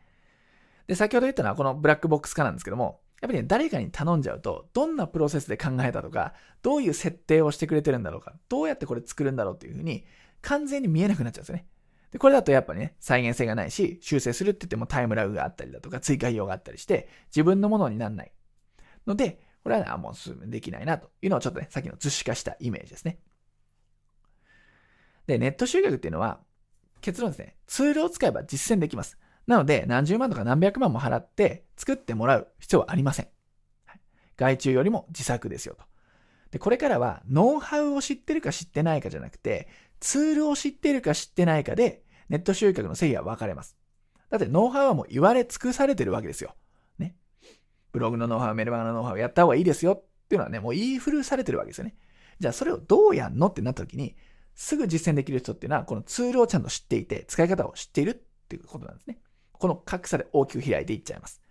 [0.88, 10.06] で、先ほど言ったのはこのブラックボックス化なんですけども、やっぱりね、誰かに頼んじゃうと、どんなプロセスで考えたとか、どういう設定をしてくれてるんだろうか、どうやってこれ作るんだろうっていうふうに、
[10.42, 11.68] 完全に見えなくなっちゃうんですよね。
[12.12, 18.32] で、これだとやっぱね、再現性がないし、修正するって言ってもタイムラグがあったりだとか、追加費用があったりして、自分のものにならない。
[19.08, 23.18] ので、これはね、あ、もうすぐできないなというのをちょっとね、さっきの図式化したイメージですね。
[25.26, 26.42] で、ネット集客っていうのは、
[27.02, 29.18] 結論ですね、ツールを使えば実践できます。
[29.48, 33.28] なので、何十万とか何百万も払って作ってもらう必要はありません。
[34.38, 35.86] 外注よりも自作ですよと。
[36.52, 39.68] で、これからはノウハウを知ってるか知ってないかじゃなくて、
[40.00, 43.78] ツールを知ってるか知ってないかで、ネット集客の正義は分かれます。
[44.30, 46.56] だってノウハウはもう言われ尽くされてるわけですよ。
[47.94, 51.96] ブログのノウハウ、メルマガのノウハウやった方がいいですよっていうのはね、もう言い古されてるわけですよね。
[52.40, 54.16] じゃあそれをどうやんのってなった時に、
[54.56, 58.14] すぐ実践できる人っていうのは、このツールをちゃんと知っていて、使い方を知っているっ
[58.48, 59.20] ていうことなんですね。
[59.54, 61.42] この格差で大きく開いていっちゃいます。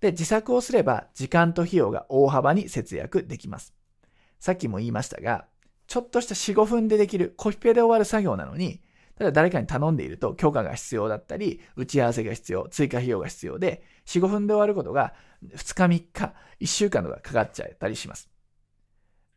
[0.00, 3.74] で、自作をすれば時間と費用が大幅に節約できます。
[4.38, 5.46] さっきも言いましたが、
[5.86, 8.82] ちょっとした4、5分でできるコピペで終わる作業なのに、
[9.16, 15.14] ただ誰かに頼んでいると許可が必要だったり、打ち合わせが必要、追加費用が必要で、4、5分で終わることが
[15.54, 18.30] 2日3日、1週間とかかかっちゃったりします。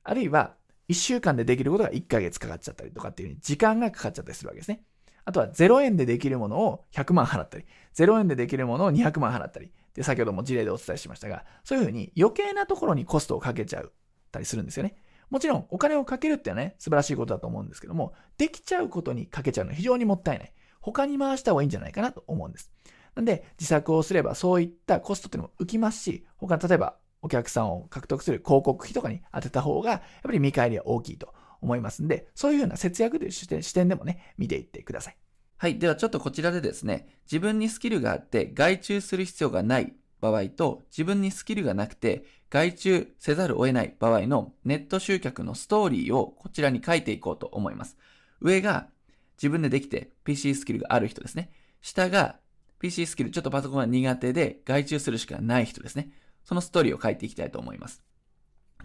[0.04, 0.56] あるいは、
[0.90, 4.84] 1週間でできることが1ヶ月かかっちゃったりとかっていうふうに時間がかかっちゃったりするわけですね。
[5.26, 13.92] あとは0円でできるものを100万払ったり、0円でできるものを200万払ったり、で先ほども事例でお伝えしましたが、そういうふうに余計なところにコストをかけちゃっ
[14.32, 14.96] たりするんですよね。
[15.30, 20.54] もちろんお金をかけるってね、素晴らしいことだと思うんですけども、できちゃうことにかけちゃうのは非常にもったいない。
[20.82, 22.72] 他に回した方がいいんじゃないかなと思うんです。
[23.20, 35.18] なんで、自作をすればそういったコストっていうのも浮きますし、他例えばお客さんを獲得する広告費とかに当てた方が、やっぱり見返りは大きいと思いますんで、そういうような節約という視点でもね、見ていってください。
[35.58, 35.78] はい。
[35.78, 47.98] ではちょっとこちらでですね、自分にスキルがあって外注する必要がない場合と、自分にスキルがなくて外注せざるを得ない場合のネット集客のストーリーをこちらに書いていこうと思います。
[48.40, 48.88] 上が
[49.36, 51.52] 自分でできて PC スキルがある人ですね。
[51.82, 52.40] 下が
[52.80, 56.12] PC スキルちょっとパソコンが苦手で外注するしかない人ですね。
[56.44, 58.02] そのストーリーを書いていきたいと思います。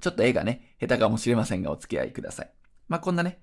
[0.01, 2.51] ちょっと絵がね、下手かもしれませんがお付き合いください。
[2.89, 3.41] まあ、こんなね、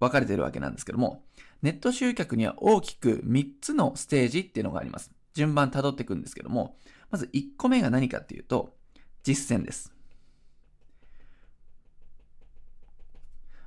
[0.00, 1.24] 分かれてるわけなんですけども、
[1.62, 5.10] ネット集客には大きく3つのステージっていうのがあります。
[5.34, 6.76] 順番辿っていくんですけども、
[7.10, 8.74] まず1個目が何かっていうと、
[9.22, 9.92] 実践です。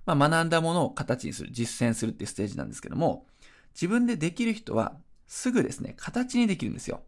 [0.05, 3.27] まあ、学んだものを形にする、実践するっていうステージなんですけども、
[3.73, 4.97] 自分でできる人は
[5.29, 7.03] すぐですね、形にできるんですよ。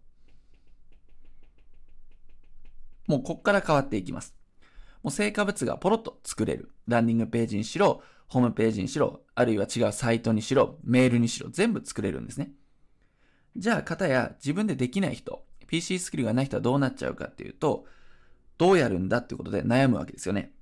[3.08, 4.36] もうこっから変わっていきます。
[5.02, 6.72] もう成果物がポロッと作れる。
[6.88, 12.52] ランディングページにしろ、ホームページにしろ、あるいは違うサイトにしろ、メールにしろ、全部作れるんですね。
[13.58, 17.88] じゃあ、方や自分でできない人、PC スキルがない人はどうなっちゃうかっていうと、
[18.60, 20.54] どうやるんだってことで悩むわけですよね。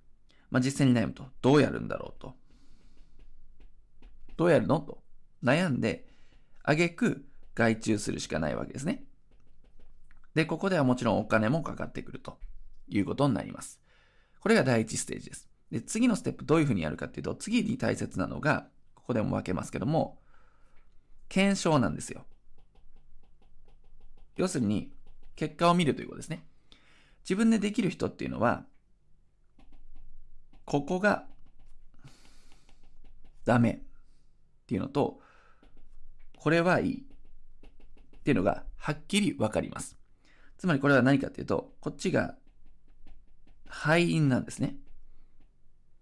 [0.49, 2.36] まあ、実践に悩むと、どうやるんだろうと。
[4.38, 5.03] どうやるのと
[5.43, 6.07] 悩んで、
[6.64, 7.26] あげく
[7.60, 9.03] 外注するしかないわけですね。
[10.34, 12.38] で、ここではもちろんお金もかかってくると
[12.88, 13.82] いうことになります。
[14.39, 15.49] これが第一ステージです。
[15.70, 20.22] で、次のステップどういうふうにやるかっていうと、次に大切なのが、ここでも分けますけども、
[21.28, 22.26] 検証なんですよ。
[24.38, 24.93] 要するに、
[25.36, 26.45] 結果を見るということですね。
[27.24, 28.66] 自分でできる人っていうのは、
[30.64, 31.28] ここが
[33.43, 33.80] ダメっ
[34.66, 35.20] ていうのと、
[36.38, 37.09] これはいい
[38.20, 39.98] っていうのがはっきりわかります。
[40.58, 42.36] つまりこれは何かっていうと、こっちが
[43.66, 44.78] 敗因なんですね。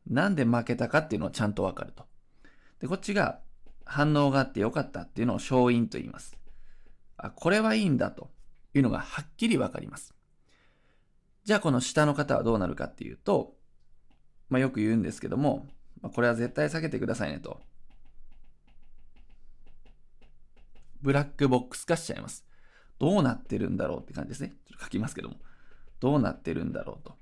[0.09, 2.05] なんで負けたかっていうのをちゃんとわかると。
[2.79, 3.39] で、こっちが
[3.85, 6.37] 反応があってよかったっていうのを勝因と言います。
[7.17, 8.31] あ、これはいいんだと
[8.73, 10.13] いうのがはっきりわかります。
[11.43, 13.55] じゃあこの下の方はどうなるかっていうと、
[14.49, 15.67] まあ、よく言うんですけども、
[16.01, 17.61] まあ、これは絶対避けてくださいねと。
[21.01, 22.45] ブラックボックス化しちゃいます。
[22.99, 24.53] どうなってるんだろうって感じですね。
[24.65, 25.35] ちょっと書きますけども。
[25.99, 27.15] どうなってるんだろうと。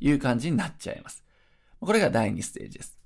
[0.00, 1.24] いう感じになっちゃいます。
[1.80, 2.98] これが第2ステージです。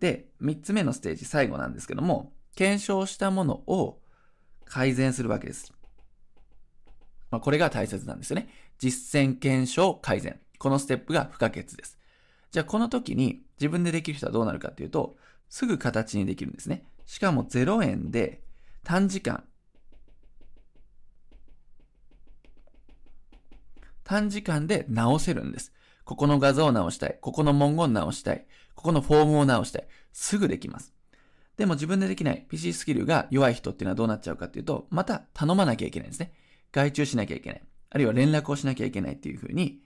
[0.00, 4.00] で、3つ目のステージ、最後なんですけども、検証したものを
[4.64, 5.72] 改善するわけです。
[7.30, 8.48] まあ、これが大切なんですよね。
[8.78, 10.40] 実践検証改善。
[10.58, 11.98] このステップが不可欠です。
[12.50, 15.16] じゃあこの時に自分でできる人はどうなるかっていうと、
[15.48, 16.84] すぐ形にできるんですね。
[17.06, 18.42] しかも0円で
[18.82, 19.44] 短時間、
[24.04, 25.72] 短時間で直せるんです。
[26.04, 27.18] ここの画像を直したい。
[27.20, 28.46] ここの文言を直したい。
[28.74, 29.88] ここのフォームを直したい。
[30.12, 30.92] すぐできます。
[31.56, 36.32] でも自分でできない PC スキルが弱い人っていうのはどうなっちゃうかっていうと、また頼まなきゃいけないんですね。
[36.72, 37.62] 外注しなきゃいけない。
[37.90, 39.80] あるいは連絡をしなきゃいけないっていうふうに、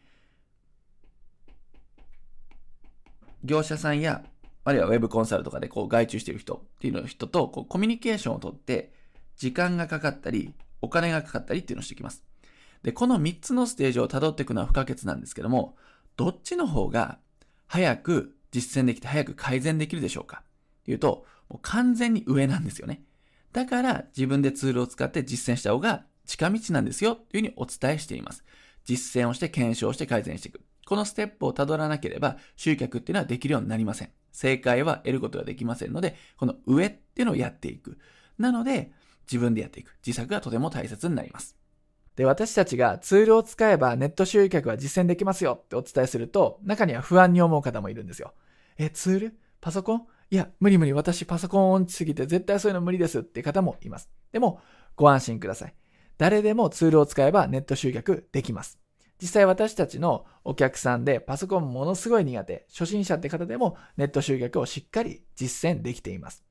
[3.45, 4.25] 業者さんや、
[4.69, 8.93] あるいはウェブコンサルとかでこう外注してる人っていうの人とこうコミュニケーションをとって、
[9.37, 10.53] 時間がかかったり、
[10.83, 12.23] お金がかかったりっていうのをしてきます。
[12.83, 15.77] で、この3つのステージを辿っていくのは不可欠なんですけども、
[16.17, 17.19] どっちの方が
[17.67, 20.43] 早く実践できて早く改善できるでしょうか
[20.81, 23.03] っていうと、もう完全に上なんですよね。
[23.53, 28.45] だから自分でツールを使って実践した方が近道なんですよというふうにお伝えしています。
[28.85, 30.61] 実践をして検証して改善していく。
[30.87, 34.11] このステップをたどらなければ集客っていうのはできるようになりません。
[34.39, 37.99] 正解は得ることができませんので、この上っていうのをやっていく。
[38.39, 38.93] なので、
[39.27, 39.97] 自分でやっていく。
[40.07, 41.57] 自作がとても大切になります。
[42.15, 48.33] で、私たちがツールを使えばネット集客は実践できますよってお伝えすると、中には不安に思う方もいるんですよ。
[48.77, 49.39] え、ツール？
[49.61, 50.07] パソコン？
[50.31, 50.93] いや、無理無理。
[50.93, 54.09] 私パソコン音痴すぎて絶対そういうの無理ですって方もいます。
[54.31, 54.61] でも、
[54.95, 55.75] ご安心ください。
[56.17, 58.79] 誰でもツールを使えばネット集客できます。
[59.21, 66.45] 実際私たちのお客さんでパソコンものすごい苦手、初心者って方でもネット集客をしっかり実践できています。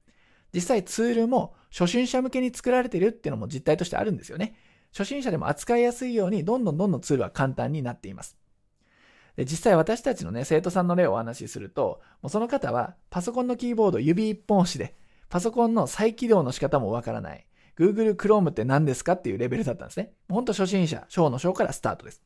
[0.54, 4.56] 実際ツールも初心者向けに作られてるっていうのも実態としてあるんですよね。
[4.92, 8.38] 初心者でも扱いやすいように、どんどんどんどんツールは簡単になっています。
[9.36, 14.96] で実際私たちのね、生徒さんの例をお話しすると、もうその方はパソコンのキーボード指一本押しで、
[15.30, 17.46] パソコンの再起動の仕方もわからない。
[17.78, 20.12] Google Chrome って何ですかっていうレベルだったんですね。
[20.30, 22.24] ほんと初心者、小の小からスタートです。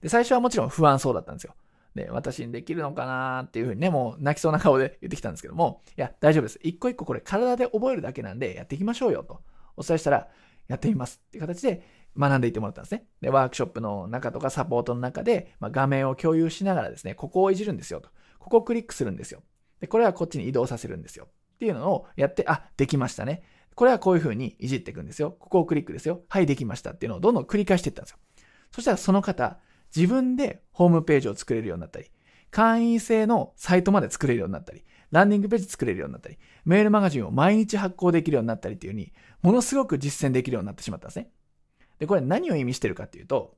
[0.00, 1.54] で、最初はもちろん不安そうだったんですよ。
[1.94, 6.60] で、私にできるのかなっていうふうにね、もう泣きそうな顔で言ってきたんですけども、いや、大丈夫です。
[6.62, 9.40] 一個一個これ体で覚えるだけなんでやっていきましょうよと
[9.76, 10.28] お伝えしたら、
[10.68, 11.82] やってみますって形で
[12.18, 13.06] 学んでいってもらったんですね。
[13.20, 18.10] で、ワークショップの中とかサポートの中で、まあ、画面を共有しながらですね、ここをいじるんですよと。
[18.38, 19.42] ここをクリックするんですよ。
[19.80, 21.28] で、これはこっちに移動させるんですよ。
[21.54, 23.42] っていうのをやって、あ、できましたね。
[23.74, 25.36] これはこういう風にいじっていくんですよ。
[25.38, 26.22] ここをクリックですよ。
[26.28, 28.18] はい、できましたっていうのをどんどん繰り返していったんですよ。
[28.70, 29.58] そしたらその方、
[29.96, 32.10] 自分でホームページを作れるようになったり、
[32.50, 41.30] 会員制のサイトまで作れるようになったり、ランディングページ作れるようになったり、メールマガジンを毎日発行できるようになったりっていう風に、ものすごく実践できるようになってしまったんですね。
[41.98, 43.56] で、これ何を意味してるかっていうと、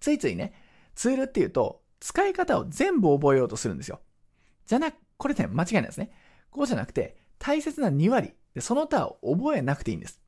[0.00, 0.54] ついついね、
[0.94, 4.00] ツールっていうと、使い方を全部覚えようとするんですよ。
[4.66, 6.10] じゃなく、これね、間違いないですね。
[6.50, 10.20] こうじゃなくて、大切な2割、でその他を覚えなくていいんです。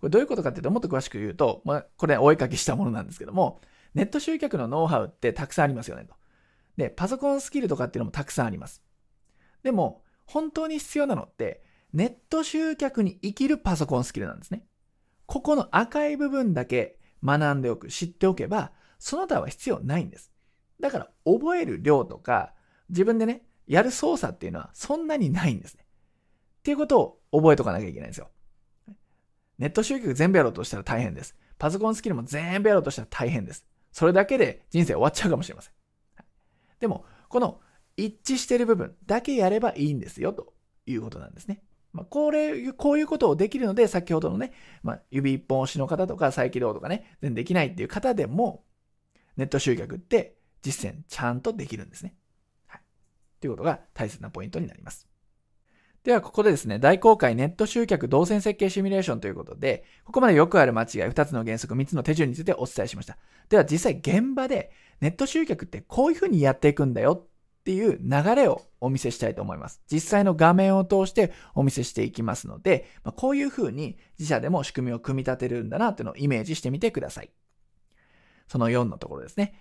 [0.00, 3.60] これどういうことかっていうと、もっと詳しく言うと、まあ、これお絵かきしたものなんですけども、
[3.94, 6.14] ネット集客のノウハウってたくさんありますよねと。
[6.76, 8.82] で、パソコンスキルとかっていうのもたくさんあります。
[9.62, 14.64] でも、本当に必要なのって、ネット集客に生きるパソコンスキルなんですね。
[15.26, 20.32] ここの赤い部分だけ学んでおく、知っておけば、その他は必要ないんです。
[20.80, 22.52] だから、覚える量とか、
[22.88, 25.86] 自分でね、やる操作っていうのはそんなにないんですね。
[26.58, 28.30] っていうことを覚えとかなきゃいけないんですよ。
[29.58, 31.34] ネット集客全部やろうとしたら大変です。
[31.58, 33.66] パソコンスキルも全部やろうとしたら大変です。
[33.96, 35.72] それだけで人生終わっちゃうかもしれません。
[36.80, 37.62] でも、この
[37.96, 40.52] 一致してる部分だけやればいいんですよ、と
[40.84, 41.62] いうことなんですね。
[41.94, 48.66] まあ、これ、こういうことをできるので、先ほどのね、まあ、指一本押しの方とか再起動とかね、全然できないっていう方でも、
[49.38, 52.16] ネット集客って実践ちゃんとできるんですね。
[52.66, 52.82] はい。
[53.40, 55.05] ということが大切なポイントになります。
[56.06, 63.18] では、ここでですね、大公開ネット集客動線設計シミュレーションということで、ここまでよくある間違い、2つの原則、3つの手順についてお伝えしました。
[63.48, 69.82] では、実際現場でネット集客ってこういうふうにやっていくんだよっていう流れをお見せしたいと思います。
[69.90, 77.32] 実際の画面を通してお見せしていきますので、まあ、こういう風に自社でも仕組みを組み立てるんだなっていうのをイメージしてみてください。
[78.46, 79.54] その4のところですね。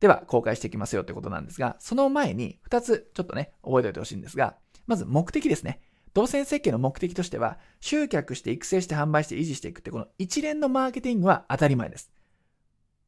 [0.00, 4.56] では、公開していきますよってことなんですが、その前に2つちょっとね、覚えておいてほしいんですが、
[4.86, 5.80] まず目的ですね。
[6.14, 12.12] 動線設計の目的としては、集客して育成して販売して維持していくってこの一連のマーケティングは当たり前です。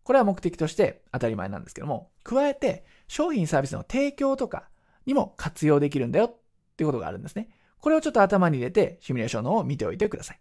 [0.02, 4.68] これは目的として当たり前なんですけども、加えて商品サービスの提供とか
[5.04, 6.36] にも活用できるんだよっ
[6.76, 7.48] ていうことがあるんですね。
[7.78, 10.40] これをちょっと頭に入れてシミュレーションのを見ておいてください。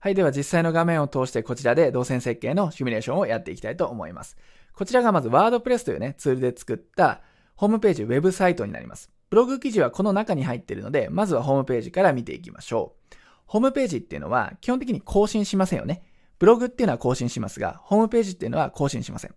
[0.00, 0.14] はい。
[0.14, 4.36] では実際の画面を通してこちらで動線設計のシミュレーションをやっていきたいと思います。
[4.72, 7.22] こちらがまずワードプレスというね、ツールで作った
[7.56, 9.10] ホームページ、ウェブサイトになります。
[9.30, 13.16] ブログ記事はこの中に入っているので、まずはホームページから見ていきましょう。
[13.46, 16.02] ホームページっていうのは基本的に更新しませんよね。
[16.38, 19.34] ブログっていうのは更新しますが、ホームページっていうのは更新しません。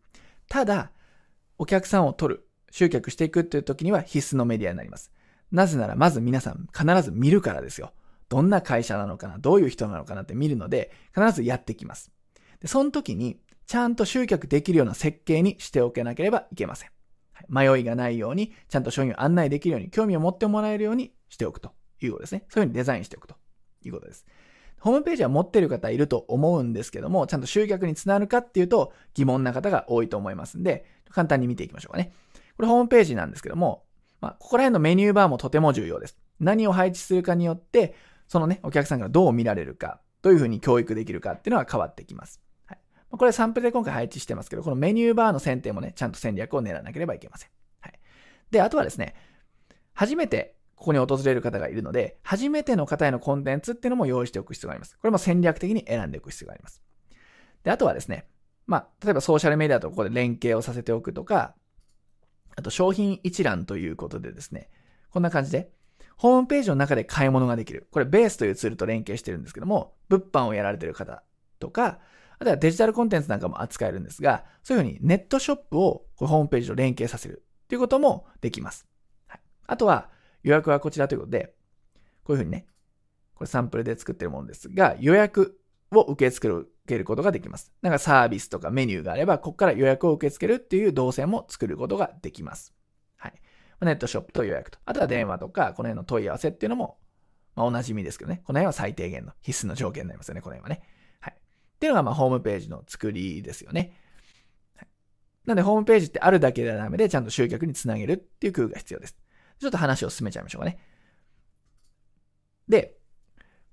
[0.48, 0.92] ただ、
[1.58, 5.12] お客さんを取る、集客していくっていう時には必須のメディアになります。
[5.52, 7.94] なぜなら、まず皆さん必ず見るからですよ。
[8.30, 12.12] どんな会社なのかな、どういう人なのかなって見るので、必ずやってきます。
[12.62, 16.90] で、その時に、ちゃんと集客できるような設計にしておけなければいけません。
[17.50, 21.72] 迷いがないように、ちゃんと商品を案内できるように、興味を持ってもらえるようにしておくと
[22.02, 22.46] いうことですね。
[22.50, 23.36] そういうふうにデザインしておくと
[23.84, 24.26] いうことです。
[24.80, 32.12] ホームページは持ってる方いると思うんですけども、ちゃんと集客につながるかっていうと疑問な方が多いと思いますんで、簡単に見ていきましょうかね。
[32.58, 33.84] これホームページなんですけども、
[34.22, 36.18] まあ、ここら辺のメニューバーもとても重要です。
[36.40, 37.96] 何を配置するかによって、
[38.28, 42.42] そのね、お客さんがどう見られるか、どういうふうに教育できるかっていうのは変わってきます。
[43.12, 47.50] これサンプルで今回配置してますけど、このメニューバーの選定もね、ちゃんと戦略を練らなければいけません。
[47.82, 48.00] はい。
[48.52, 49.16] で、あとはですね、
[49.94, 54.98] 初めてここに訪れる方がいるので、初めての方へのコンテンツっていうのも用意しておく必要があります。
[54.98, 56.82] これも戦略的に選んでおく必要があります。
[57.64, 58.26] で、あとはですね、
[58.66, 61.56] まあ、例えばソーシャルメディアとここで連携をさせておくとか、
[62.56, 64.70] あと商品一覧ということでですね、
[65.12, 65.70] こんな感じで、
[66.18, 67.88] ホームページの中で買い物ができる。
[67.92, 71.24] これベースというツールと連携してるんですけども、物販をやられてる方
[71.60, 72.00] とか、
[72.42, 78.88] あとはデジタルコンテンツなんかも扱えるんですが、そういうふうにネットショップをホームページと連携させるということもできます。
[79.28, 80.10] はい、あとは、
[80.42, 81.54] 予約はこちらということで、
[82.24, 82.66] こういうふうにね、
[83.36, 85.62] これサンプルで作ってるものですが、予約
[85.92, 86.50] を受け付
[86.88, 87.72] けることができます。
[87.84, 92.74] なんかサービスとかメニューがあれば、ここから予約を受け付けるっていう動線も作ることができます。
[93.18, 93.34] はい。
[93.82, 94.80] ネットショップと予約と。
[94.86, 96.98] あとは電話とか、この辺の問い合わせっていうのも、
[97.56, 98.42] まあ、おなじみですけどね。
[98.46, 100.88] この辺は最低限の必須の条件になりますよね、この辺はね。
[101.82, 103.98] っていうのが、まあ、ホームページの作りですよね。
[104.76, 104.88] はい、
[105.48, 109.18] なんで、ホームページってあるだけではダメで、ちゃんと集客につなげるっていう工夫が必要です。
[109.60, 110.78] ちょっと話を進めちゃいましょうかね。
[112.70, 113.00] で、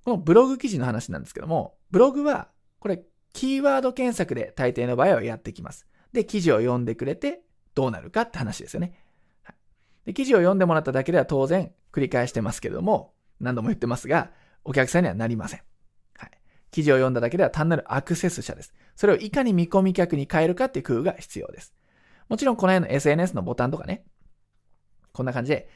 [0.03, 2.49] このブログ記事の話なんですけども、ブログは、
[2.79, 5.85] これ、キーワード検索で大抵の場合はやってきます。
[6.11, 7.43] で、記事を読んでくれて
[7.75, 8.97] どうなるかって話ですよね。
[9.43, 9.55] はい、
[10.07, 14.31] で記事を読んでもらっただけでは当然繰り返してますけども、何度も言ってますが、
[14.63, 15.61] お客さんにはなりません。
[16.71, 18.73] 記事を読んだだけでは単なるアクセス者です。
[18.95, 21.73] それをいかに見込み客に変えるかっていう工夫が必要です。
[22.27, 24.05] もちろんこの辺の SNS のボタンとかね、
[25.13, 25.69] こんな感じで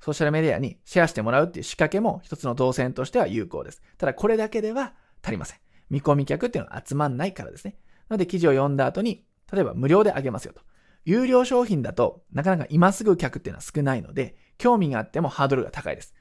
[0.00, 3.82] ソーシャルメディアにシェアしてもらうっていう仕掛けも一つの動線としては有効です。
[3.98, 5.58] ただこれだけでは足りません。
[5.90, 7.76] 見込み客っていうのは集まんないからですね。
[8.08, 10.62] なので記事を読んだ後に、例えば無料であげますよと。
[11.04, 16.14] 有料商品だとなかなか今すぐ客っていうのは少ないので、興味があってもハードルが高いです。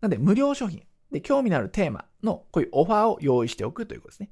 [0.00, 4.30] なので無料商品で興味のあるテーマのこういうオファーを用意しておくということですね。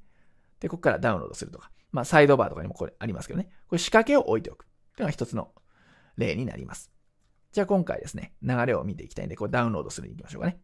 [0.59, 1.71] で、ここからダウンロードするとか。
[1.91, 3.49] まあサイドバーとかにもこれありますけどね。
[3.67, 4.65] これ仕掛けを置いておく。
[4.65, 5.51] というのが一つの
[6.17, 6.91] 例になります。
[7.51, 10.59] じゃあ今回ですね、流れを見ていきたいんで、これダウンロードするに行きましょうかね。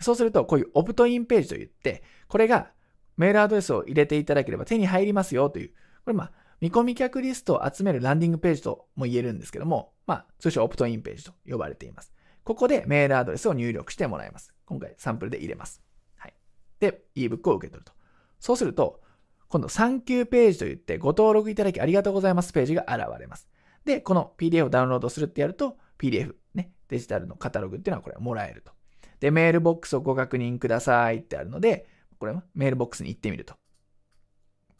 [0.00, 2.72] そうすると、こういうオプトインページといって、これが
[3.16, 5.74] メールアドレスを入れていただければ手に入りますよという、こ
[6.10, 12.12] れまあ、見込み客リストを集めるランディングページとも言えるんですけども、まあ、通称オプトインページと呼ばれています。
[12.44, 14.54] ここでメールアドレスを入力してもらいます。
[14.66, 15.82] 今回サンプルで入れます。
[16.16, 16.34] はい。
[16.78, 17.92] で、ebook を受け取ると。
[18.38, 19.00] そうすると、
[19.48, 23.48] 今度、サンキューページといって、ご登録いただきありがとうございますページが現れます。
[23.84, 28.72] で、この PDF をダウンロードするってやると、PDF、ね、デジタルのカタログっていうのはこれもらえると。
[29.20, 31.86] で、メールボックスをご確認くださいってあるので、
[32.18, 33.54] これはメールボックスに行ってみると。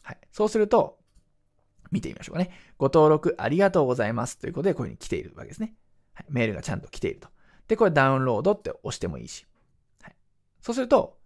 [0.03, 0.17] はい。
[0.31, 0.99] そうすると、
[1.91, 2.51] 見てみましょうかね。
[2.77, 5.75] ご登録ありがとうございますということで、こういうふうに来ているわけですね。
[6.13, 7.29] はい、メールがちゃんと来ていると。
[7.67, 9.45] で、これダウンロードって押してもいいし。
[10.01, 10.15] はい、
[10.61, 11.17] そうすると、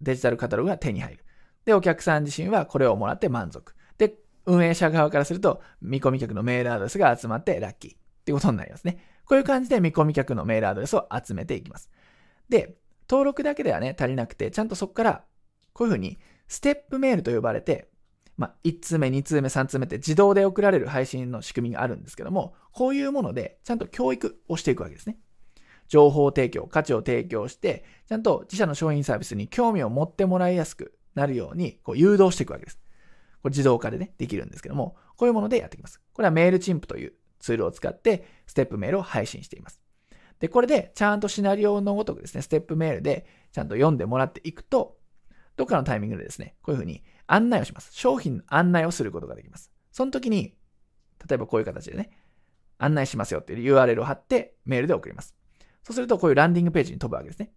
[0.00, 1.24] デジタルカタログが手に入る。
[1.64, 3.74] で、お客さん自身はこれをもらって満足。
[3.98, 4.14] で、
[4.46, 7.94] 運営者側からすると、見込み客のメールアドレスが集まってラッキー。
[7.94, 8.98] ってことになりますね。
[9.24, 11.90] こういう感じで見込み客のメールアドレスを集めていきます。
[12.48, 12.76] で、
[13.08, 15.24] 登録だけではね、足りなくて、ちゃんとそこから、
[15.72, 16.18] こういうふうに、
[16.48, 17.88] ステップメールと呼ばれて、
[18.36, 25.18] まあ、1通目、2通目、3通目って自動で送られる配信の仕組みがあるんですけども、こういうもので、ちゃんと教育をしていくわけですね。
[25.88, 32.78] 情報提供、価値を提供して、ちゃんと自社の商品サービスに興味を持ってもらいやすくなるように、こう誘導していくわけです。
[33.42, 36.00] これ自動化でね、できるんですけども、こういうものでやっていきます。
[36.12, 39.80] これはメールチンプというツールを使ってステップメールを配信しています。
[40.40, 44.96] で、これでちゃんとシナリオのごとくですね、ステップメールでちゃんと読んでもらっていくと、
[45.56, 47.90] どっかのタイミングでですね、こういうふうに案内をします。
[47.92, 49.70] 商品の案内をすることができます。
[49.92, 50.54] その時に、
[51.26, 52.10] 例えばこういう形でね、
[52.78, 55.34] 案内しますよっていう URL を貼ってメールで送ります。
[55.86, 57.52] そうするとこういうランディングページに飛ぶわけですね。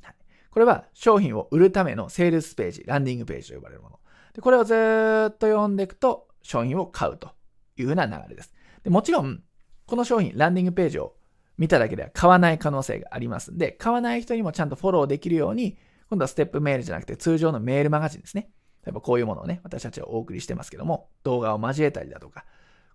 [0.00, 0.14] はい、
[0.50, 3.98] これは商品を売るためのセールスページ、ランディングページと呼ばれるもの。
[4.32, 7.32] でこれをずっと読んでいくと商品を買うと
[7.76, 8.54] いうふうな流れです。
[8.84, 9.42] でもちろん、
[9.84, 11.14] この商品、ランディングページを
[11.58, 15.76] 見ただけでは買わない可能性がありますんで、買わない人にもちゃんとフォローできるように、
[16.08, 18.48] 今度はステップメールじゃなくて通常のメールマガジンですね。
[18.82, 22.46] 例えばこういうものをね、私たちはお送りしてますけども、動画を交えたりだとか、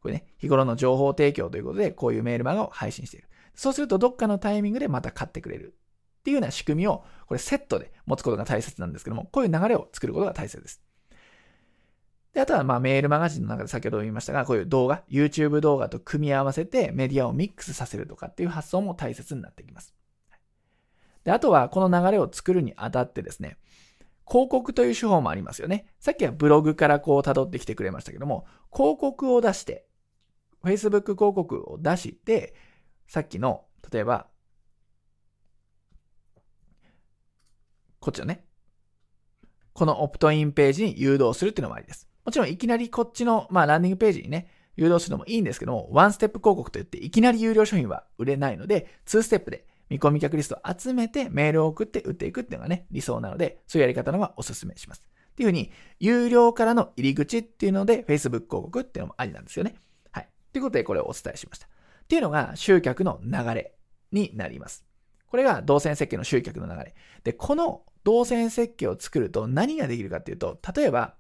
[0.02, 3.28] これね、日頃の情報提供ということで、こういうメールマガを配信している。
[3.56, 5.76] そうすると、どっかのタイミングでまた買ってくれる。
[6.20, 10.82] っていうような仕組みを、これセットで持つことが大切なんですけども、こういう流れを作ることが大切です。
[12.34, 19.93] で、あとはまあメールマガジンの中で先ほど言いましたが、こういう動画、YouTube 動画と組み合わせてメディアをミックスさせるとかっていう発想も大切になってきます。
[21.24, 23.58] で、あとはこの流れを作るにあたってですね、
[24.28, 25.88] 広告という手法もありますよね。
[25.99, 29.86] さっきはブログからこう辿ってきてくれましたけども、広告を出して、
[30.64, 32.56] Facebook 広告を出して、
[33.12, 34.28] さっきの、例えば、
[37.99, 38.45] こっちのね、
[39.74, 42.07] このオプトインページに誘導するっていうのもありです。
[42.24, 44.47] もちろんいきなりこっちの、まあ、ランディングページにね、
[44.78, 55.03] 誘導するのもいいんですけども、ワンステップ広告といって、いきなり有料商品は売れないので、2ステップで見込み客リストを集めてメールを送って売っていくっていうのがね、理想なので、そういうやり方の方がお勧めします。
[55.32, 59.76] っていうふうに、有料からの入り口っていうので、Facebook 広告っていうのもありなんですよね。
[60.12, 60.30] はい。
[60.53, 61.68] ということで、これをお伝えしました。
[62.12, 63.74] っていうのが、集客の流れ
[64.12, 64.84] になります。
[65.28, 66.93] これが動線設計の集客の流れ。
[67.24, 71.16] で、この動線設計を作ると何ができるかっていうと、例えば、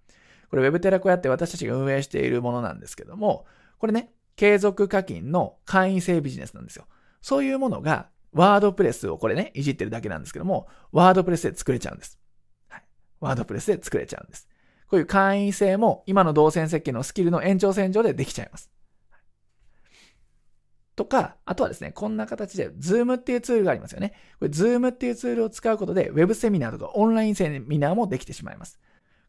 [0.49, 3.45] これ Web テラコやって私たちが運営しているものなんですけども、
[3.77, 6.87] これね、継続課金の会員制ビジネスなんですよ。
[7.21, 12.19] そういうものが、ワードプレスをこれね、いじってるだけなんですけども、ワードプレスで作れちゃうんです。
[12.67, 12.83] はい。
[13.21, 14.49] ワードプレスで作れちゃうんです。
[14.89, 18.69] こういう会員制も今の動線設計のスキルの延長線上でできちゃいます。
[20.95, 24.13] とか、あとはですね、こんな形で、Zoom っていうツールがありますよね。
[24.39, 28.79] これ Zoom っていうツールを使うことで、Web セミナーとかオンラインセミナーもできてしまいます。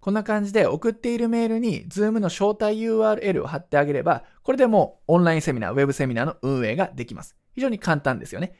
[0.01, 7.37] こんな感じで送っているメールに Zoom の招待 URL を貼ってあげれば、これでもうオンラインセミナー、Web セミナーの運営ができます。
[7.55, 8.55] 非常に簡単ですよね。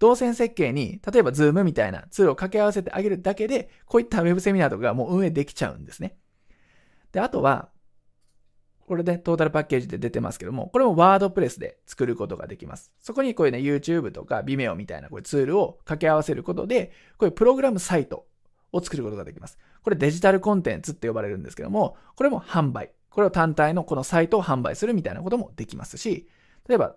[0.00, 6.16] 動線設計に、例えば Zoom みたいなツールを掛け合わせてあげるだけで、こういった Web セミナーとかがもう運営できちゃうんですね。
[7.12, 7.70] で、あとは、
[8.88, 12.92] これでトータルパッケージで出てますけども、これもワードプレスで作ることができます。
[12.98, 18.26] そこにこういうね、YouTube とか Vimeo みたいなこういうツールを掛け合わせることで、こういうプログラムサイト
[18.72, 19.58] を作ることができます。
[19.82, 22.92] これデジタルコンテンツって呼ばれるんですけども、これも販売。
[23.10, 26.28] これを単体のこのサイトを販売するみたいなこともできますし、
[26.68, 26.96] 例えば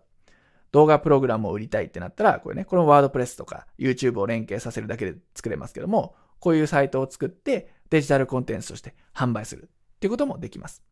[0.71, 9.67] 動画プログラムを売りたいってなったら、これね、このワードプレスとか YouTube を連携させるだけで作れますけども、こういうサイトを作ってデジタルコンテンツとして販売するっ
[9.99, 10.83] ていうこともできます。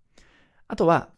[0.70, 1.09] あとは、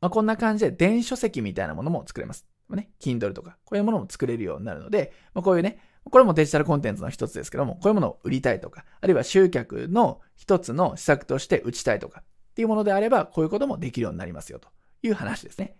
[0.00, 2.46] まあ、こんな感じで電子書籍みたいなものも作れます。
[2.68, 14.68] まね、Kindle とか、こういうものも作れるようになるので、まあ、こういうね、これもデジタルコンテンツの一つですけども、こういうものを売りたいとか、あるいは集客の一つの施策として打ちたいとかっていうものであれば、こういうこともできるようになりますよと
[15.02, 15.76] いう話ですね。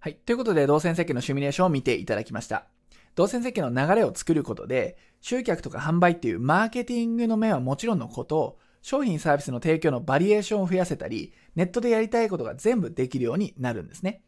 [0.00, 0.14] はい。
[0.14, 2.66] ということで、動線設計のシミュレーションを見ていただきました。
[3.16, 14.22] 動線設計の流れを作ることで、集客とか販売っていうマーケティングの面はもちろんのことを、商品サービスの提供のバリエーションを増やせたり、ネットでやりたいことが全部できるようになるんですね。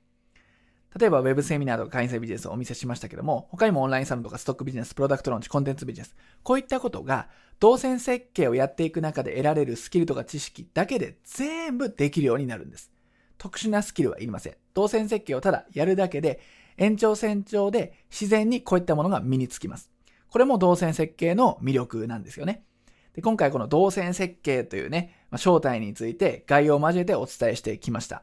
[0.98, 7.28] 例えば Web セミナーとか会員制ビジネスをお見せしましたけども、他にもオンラインサロンとかストックビジネス、プロダクトローンチ、コンテンツビジネス、こういったことが
[7.60, 12.90] 動線設計をやっていく中で得られるスキルとか知識だけで全部できるようになるんです。
[13.38, 14.56] 特殊なスキルはいりません。
[14.74, 16.40] 動線設計をただやるだけで
[16.76, 19.90] 延長線上で自然にこういったものが身につきます。
[20.28, 22.64] これも動線設計の魅力なんですよね。
[23.20, 28.22] で今回この動線設計というね、まあ、正体について概要を交えてお伝えしてきました。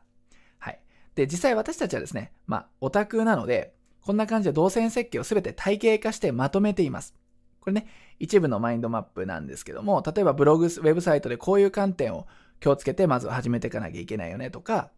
[0.57, 0.79] はい。
[1.13, 7.13] で、実際私たちはですね、まあ、オタクなので、こんな感じで動線設計をすべて体系化してまとめています。
[7.59, 7.85] これね、
[8.17, 12.25] 一部のマインドマップなんですけども、例えばブログ、ウェブサイトでこういう観点を
[12.59, 14.89] 気をつけてまず始めていかなきゃいけないよねとか、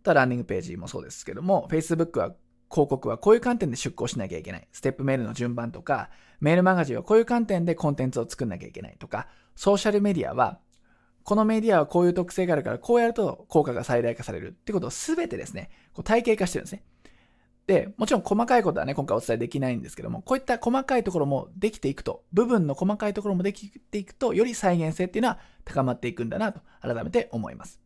[0.00, 2.34] あとはランディングページもそうですけども、Facebook は
[2.70, 4.68] 広告はこういう観点で出稿しなきゃいけない。
[4.72, 6.10] ステップメールの順番とか、
[6.40, 10.58] メールマガジンはこういう観点でコンテンツを作んなきゃいけないとか、ソーシャルメディアは、
[11.22, 16.84] このメディアはこういう特性があるから、こうやると効果が最大化されるってことをすべてですね、こう体系化してるんですね。
[17.66, 27.83] で、もちろん細かいことはね、今回お伝えできないんですけども、こういった細かいところもできていくと、部分の細かいところもできていくと、より再現性っていうのは高まっていくんだなと、改めて思います。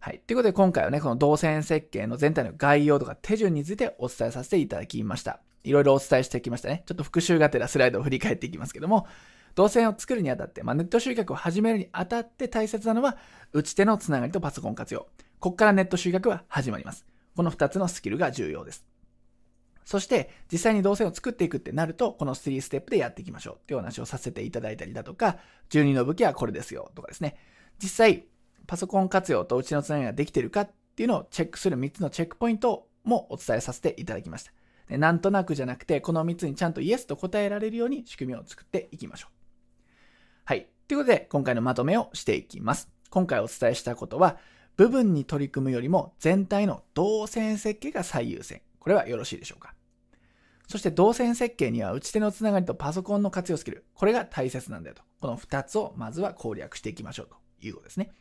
[0.00, 0.20] はい。
[0.26, 5.40] ということで今回はね、この動線設計の全体の概要とか手順についてお伝えさせていただきました。
[5.64, 6.84] いろいろお伝えしてきましたね。
[6.86, 9.06] ちょっと復習がてらスライドを振り返っていきますけども、
[9.56, 13.16] 動線を作るにあたって、まあ、ネット集客を始めるにあたって大切なのは、
[13.52, 15.08] 打ち手のつながりとパソコン活用。
[15.40, 17.04] ここからネット集客は始まります。
[17.34, 18.86] この2つのスキルが重要です。
[19.84, 25.38] そして、実際に動線を作っていくってなると、この3ステップでやっていきましょうっていうお話をさせていただいたりだとか、
[25.70, 27.36] 12の武器はこれですよとかですね。
[27.82, 28.26] 実際、
[28.68, 34.52] パソコン活用とうちのつながりができてるかっていうのをチェックする3つのチェックポイントもお伝えさせていただきました。
[34.88, 39.32] でなんとなくじゃなくて、この3つにちゃんとイエスと答えられるように仕組みを作っていきましょう。
[40.44, 40.68] はい。
[40.86, 42.90] ということで、今回のまとめをしていきます。
[43.10, 44.38] 今回お伝えしたことは、
[44.76, 48.60] 部分に取り組むよりも全体の動線設計が最優先。
[48.78, 49.74] これはよろしいでしょうか？
[50.66, 53.86] そして動線設計には打ち手のつながりとパソコンの活用スキル。
[53.94, 55.02] これが大切なんだよと。
[55.20, 57.36] この2つをまずは攻略していきましょうと
[57.66, 58.12] いうことですね。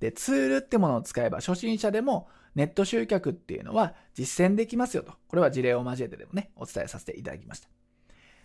[0.00, 5.12] で、ツールってものを使えば初心者でもネット集客っていうのは実践できますよと。
[5.28, 7.68] これは事例を交えてでもね、お伝えさせていただきました。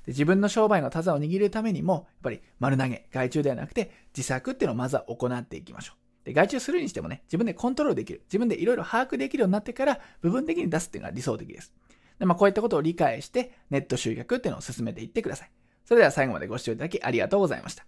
[0.06, 6.26] で自分の商売のタザを握るためにも、やっぱり丸投げ、外注ではなくて自作っていうのをまずは行っていきましょう。
[6.26, 8.22] で、外注するにしてもね、自分でコントロールできる。
[8.26, 11.74] 自分でいろいろ把握できるようになってから部分的に出すっていうのが理想的です。
[12.20, 15.52] で、まあこういったことを理解してネット集客っていうのを進めていってください。
[15.86, 17.86] それでは最後までご視聴いただきありがとうございました。